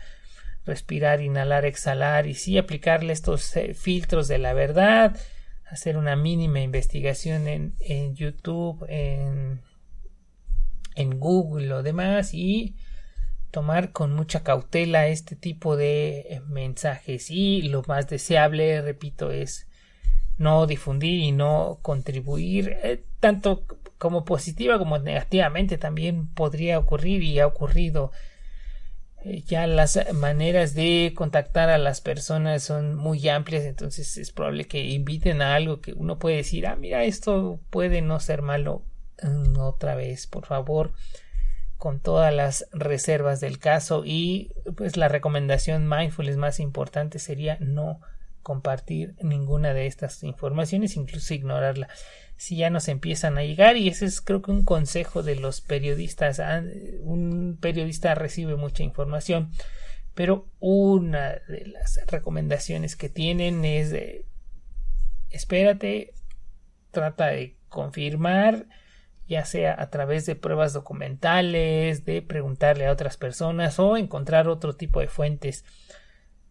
respirar, 0.65 1.21
inhalar, 1.21 1.65
exhalar 1.65 2.27
y 2.27 2.33
sí 2.33 2.57
aplicarle 2.57 3.13
estos 3.13 3.55
eh, 3.55 3.73
filtros 3.73 4.27
de 4.27 4.37
la 4.37 4.53
verdad, 4.53 5.15
hacer 5.65 5.97
una 5.97 6.15
mínima 6.15 6.59
investigación 6.61 7.47
en, 7.47 7.75
en 7.79 8.15
YouTube, 8.15 8.85
en, 8.89 9.61
en 10.95 11.19
Google 11.19 11.73
o 11.73 11.83
demás 11.83 12.33
y 12.33 12.75
tomar 13.51 13.91
con 13.91 14.13
mucha 14.13 14.43
cautela 14.43 15.07
este 15.07 15.35
tipo 15.35 15.77
de 15.77 16.19
eh, 16.29 16.41
mensajes. 16.47 17.31
Y 17.31 17.61
lo 17.63 17.83
más 17.87 18.09
deseable, 18.09 18.81
repito, 18.81 19.31
es 19.31 19.67
no 20.37 20.67
difundir 20.67 21.21
y 21.21 21.31
no 21.31 21.79
contribuir 21.81 22.77
eh, 22.83 23.03
tanto 23.19 23.65
como 23.97 24.25
positiva 24.25 24.77
como 24.77 24.97
negativamente 24.97 25.77
también 25.77 26.27
podría 26.27 26.77
ocurrir 26.79 27.23
y 27.23 27.39
ha 27.39 27.47
ocurrido 27.47 28.11
eh, 29.25 29.41
ya 29.41 29.65
las 29.65 29.99
maneras 30.13 30.75
de 30.75 31.13
contactar 31.15 31.69
a 31.69 31.79
las 31.79 31.99
personas 31.99 32.61
son 32.61 32.93
muy 32.93 33.27
amplias, 33.27 33.63
entonces 33.63 34.17
es 34.17 34.31
probable 34.31 34.65
que 34.65 34.85
inviten 34.85 35.41
a 35.41 35.55
algo 35.55 35.81
que 35.81 35.93
uno 35.93 36.19
puede 36.19 36.37
decir, 36.37 36.67
ah, 36.67 36.75
mira, 36.75 37.03
esto 37.03 37.59
puede 37.71 38.03
no 38.03 38.19
ser 38.19 38.43
malo 38.43 38.83
mm, 39.23 39.57
otra 39.57 39.95
vez, 39.95 40.27
por 40.27 40.45
favor, 40.45 40.93
con 41.77 42.01
todas 42.01 42.31
las 42.31 42.67
reservas 42.71 43.39
del 43.39 43.57
caso 43.57 44.03
y 44.05 44.51
pues 44.77 44.95
la 44.95 45.07
recomendación 45.07 45.89
mindfulness 45.89 46.37
más 46.37 46.59
importante 46.59 47.17
sería 47.17 47.57
no 47.59 48.01
compartir 48.43 49.15
ninguna 49.23 49.73
de 49.73 49.87
estas 49.87 50.21
informaciones, 50.21 50.97
incluso 50.97 51.33
ignorarla 51.33 51.87
si 52.37 52.57
ya 52.57 52.69
nos 52.69 52.87
empiezan 52.87 53.37
a 53.37 53.43
llegar 53.43 53.77
y 53.77 53.87
ese 53.87 54.05
es 54.05 54.21
creo 54.21 54.41
que 54.41 54.51
un 54.51 54.63
consejo 54.63 55.23
de 55.23 55.35
los 55.35 55.61
periodistas 55.61 56.39
ah, 56.39 56.63
un 57.01 57.57
periodista 57.61 58.13
recibe 58.15 58.55
mucha 58.55 58.83
información 58.83 59.51
pero 60.13 60.47
una 60.59 61.35
de 61.47 61.67
las 61.67 61.99
recomendaciones 62.07 62.95
que 62.95 63.09
tienen 63.09 63.63
es 63.63 63.93
espérate 65.29 66.13
trata 66.91 67.27
de 67.27 67.57
confirmar 67.69 68.65
ya 69.27 69.45
sea 69.45 69.75
a 69.81 69.89
través 69.89 70.25
de 70.25 70.35
pruebas 70.35 70.73
documentales 70.73 72.05
de 72.05 72.21
preguntarle 72.21 72.87
a 72.87 72.91
otras 72.91 73.17
personas 73.17 73.79
o 73.79 73.97
encontrar 73.97 74.47
otro 74.47 74.75
tipo 74.75 74.99
de 74.99 75.07
fuentes 75.07 75.65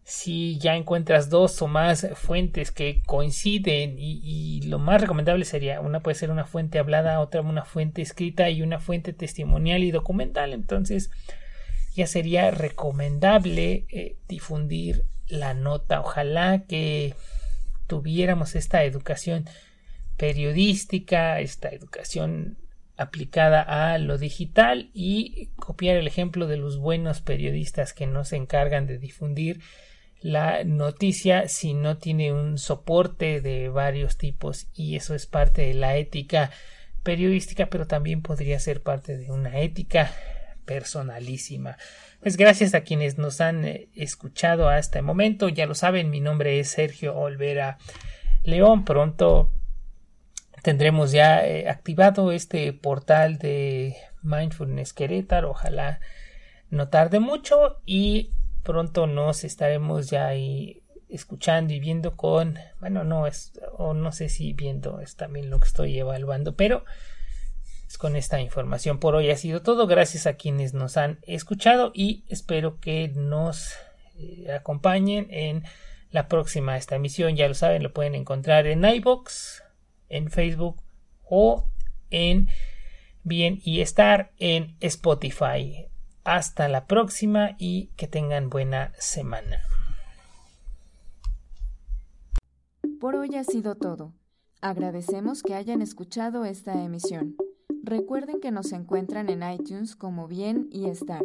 si 0.07 0.59
ya 0.59 0.75
encuentras 0.75 1.29
dos 1.29 1.59
o 1.63 1.67
más 1.67 2.07
fuentes 2.13 2.71
que 2.71 3.01
coinciden 3.07 3.95
y, 3.97 4.61
lo 4.67 4.77
más 4.77 5.01
recomendable 5.01 5.45
sería 5.45 5.81
una 5.81 6.01
puede 6.01 6.13
ser 6.13 6.29
una 6.29 6.45
fuente 6.45 6.77
hablada, 6.77 7.19
otra 7.19 7.41
una 7.41 7.65
fuente 7.65 8.03
escrita 8.03 8.49
y 8.51 8.61
una 8.61 8.79
fuente 8.79 9.13
testimonial 9.13 9.83
y 9.83 9.89
documental. 9.89 10.53
Entonces 10.53 11.09
ya 11.95 12.05
sería 12.05 12.51
recomendable 12.51 13.85
eh, 13.89 14.17
difundir 14.27 15.05
la 15.27 15.55
nota. 15.55 16.01
Ojalá 16.01 16.65
que 16.67 17.15
tuviéramos 17.87 18.55
esta 18.55 18.83
educación 18.83 19.45
periodística 20.17 21.39
esta 21.39 21.69
educación 21.69 22.57
aplicada 22.97 23.61
a 23.61 23.97
lo 23.97 24.17
digital 24.17 24.89
y 24.93 25.47
copiar 25.57 25.97
el 25.97 26.07
ejemplo 26.07 26.47
de 26.47 26.57
los 26.57 26.77
buenos 26.77 27.21
periodistas 27.21 27.91
que 27.91 28.07
no 28.07 28.23
se 28.23 28.37
encargan 28.37 28.87
de 28.87 28.97
difundir 28.97 29.61
la 30.25 30.63
noticia 30.63 31.47
si 31.47 31.75
no 31.75 31.99
tiene 31.99 32.33
un 32.33 32.57
soporte 32.57 33.41
de 33.41 33.69
varios 33.69 34.17
tipos 34.17 34.65
y 34.73 34.95
eso 34.95 35.13
es 35.13 35.27
parte 35.27 35.61
de 35.61 35.75
la 35.75 35.97
ética 35.97 36.49
periodística 37.03 37.67
pero 37.67 37.85
también 37.85 38.23
podría 38.23 38.59
ser 38.59 38.81
parte 38.81 39.17
de 39.19 39.29
una 39.29 39.59
ética 39.59 40.11
personalísima. 40.65 41.77
Pues 42.21 42.37
gracias 42.37 42.73
a 42.73 42.81
quienes 42.81 43.19
nos 43.19 43.39
han 43.39 43.65
eh, 43.65 43.87
escuchado 43.93 44.67
hasta 44.67 44.97
el 44.97 45.05
momento. 45.05 45.47
Ya 45.47 45.67
lo 45.67 45.75
saben, 45.75 46.09
mi 46.09 46.21
nombre 46.21 46.59
es 46.59 46.69
Sergio 46.69 47.15
Olvera 47.15 47.77
León. 48.41 48.83
Pronto 48.83 49.51
tendremos 50.63 51.11
ya 51.11 51.45
eh, 51.45 51.69
activado 51.69 52.31
este 52.31 52.73
portal 52.73 53.37
de 53.37 53.95
Mindfulness 54.23 54.91
Querétaro. 54.93 55.51
Ojalá 55.51 55.99
no 56.71 56.87
tarde 56.87 57.19
mucho 57.19 57.79
y 57.85 58.31
pronto 58.65 59.07
nos 59.07 59.45
estaremos 59.45 60.09
ya 60.09 60.27
ahí 60.27 60.83
escuchando 61.07 61.73
y 61.73 61.79
viendo 61.79 62.17
con 62.17 62.59
bueno 62.81 63.05
no 63.05 63.27
es 63.27 63.53
o 63.77 63.93
no 63.93 64.11
sé 64.11 64.27
si 64.27 64.51
viendo 64.51 64.99
es 64.99 65.15
también 65.15 65.49
lo 65.49 65.59
que 65.59 65.67
estoy 65.67 65.97
evaluando 65.97 66.55
pero 66.55 66.83
es 67.87 67.97
con 67.97 68.15
esta 68.15 68.41
información 68.41 68.99
por 68.99 69.15
hoy 69.15 69.29
ha 69.29 69.37
sido 69.37 69.61
todo. 69.61 69.87
Gracias 69.87 70.25
a 70.25 70.33
quienes 70.33 70.73
nos 70.73 70.97
han 70.97 71.19
escuchado 71.21 71.91
y 71.93 72.23
espero 72.27 72.79
que 72.79 73.09
nos 73.09 73.73
eh, 74.17 74.51
acompañen 74.51 75.27
en 75.29 75.63
la 76.09 76.27
próxima 76.27 76.77
esta 76.77 76.95
emisión. 76.95 77.35
Ya 77.35 77.47
lo 77.47 77.53
saben 77.53 77.83
lo 77.83 77.93
pueden 77.93 78.15
encontrar 78.15 78.67
en 78.67 78.83
iBox 78.83 79.63
en 80.09 80.31
Facebook 80.31 80.81
o 81.23 81.69
en 82.09 82.49
bien 83.23 83.59
y 83.63 83.81
estar 83.81 84.31
en 84.37 84.75
Spotify 84.79 85.87
hasta 86.25 86.67
la 86.67 86.87
próxima 86.87 87.55
y 87.57 87.87
que 87.95 88.07
tengan 88.07 88.49
buena 88.49 88.91
semana. 88.97 89.61
Por 92.99 93.15
hoy 93.15 93.35
ha 93.35 93.43
sido 93.43 93.75
todo. 93.75 94.13
Agradecemos 94.61 95.43
que 95.43 95.53
hayan 95.53 95.81
escuchado 95.81 96.43
esta 96.43 96.83
emisión. 96.83 97.35
Recuerden 97.83 98.41
que 98.41 98.51
nos 98.51 98.71
encuentran 98.71 99.29
en 99.29 99.43
iTunes 99.49 99.95
como 99.95 100.27
Bien 100.27 100.67
y 100.71 100.87
Estar. 100.87 101.23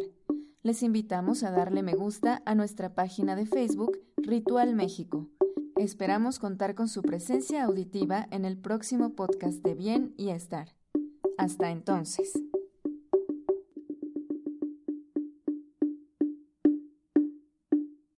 Les 0.61 0.83
invitamos 0.83 1.43
a 1.43 1.49
darle 1.49 1.81
me 1.81 1.95
gusta 1.95 2.43
a 2.45 2.53
nuestra 2.53 2.93
página 2.93 3.35
de 3.35 3.47
Facebook 3.47 3.97
Ritual 4.17 4.75
México. 4.75 5.27
Esperamos 5.75 6.37
contar 6.37 6.75
con 6.75 6.87
su 6.87 7.01
presencia 7.01 7.63
auditiva 7.63 8.27
en 8.29 8.45
el 8.45 8.59
próximo 8.59 9.15
podcast 9.15 9.63
de 9.63 9.73
Bien 9.73 10.13
y 10.17 10.29
Estar. 10.29 10.75
Hasta 11.39 11.71
entonces. 11.71 12.33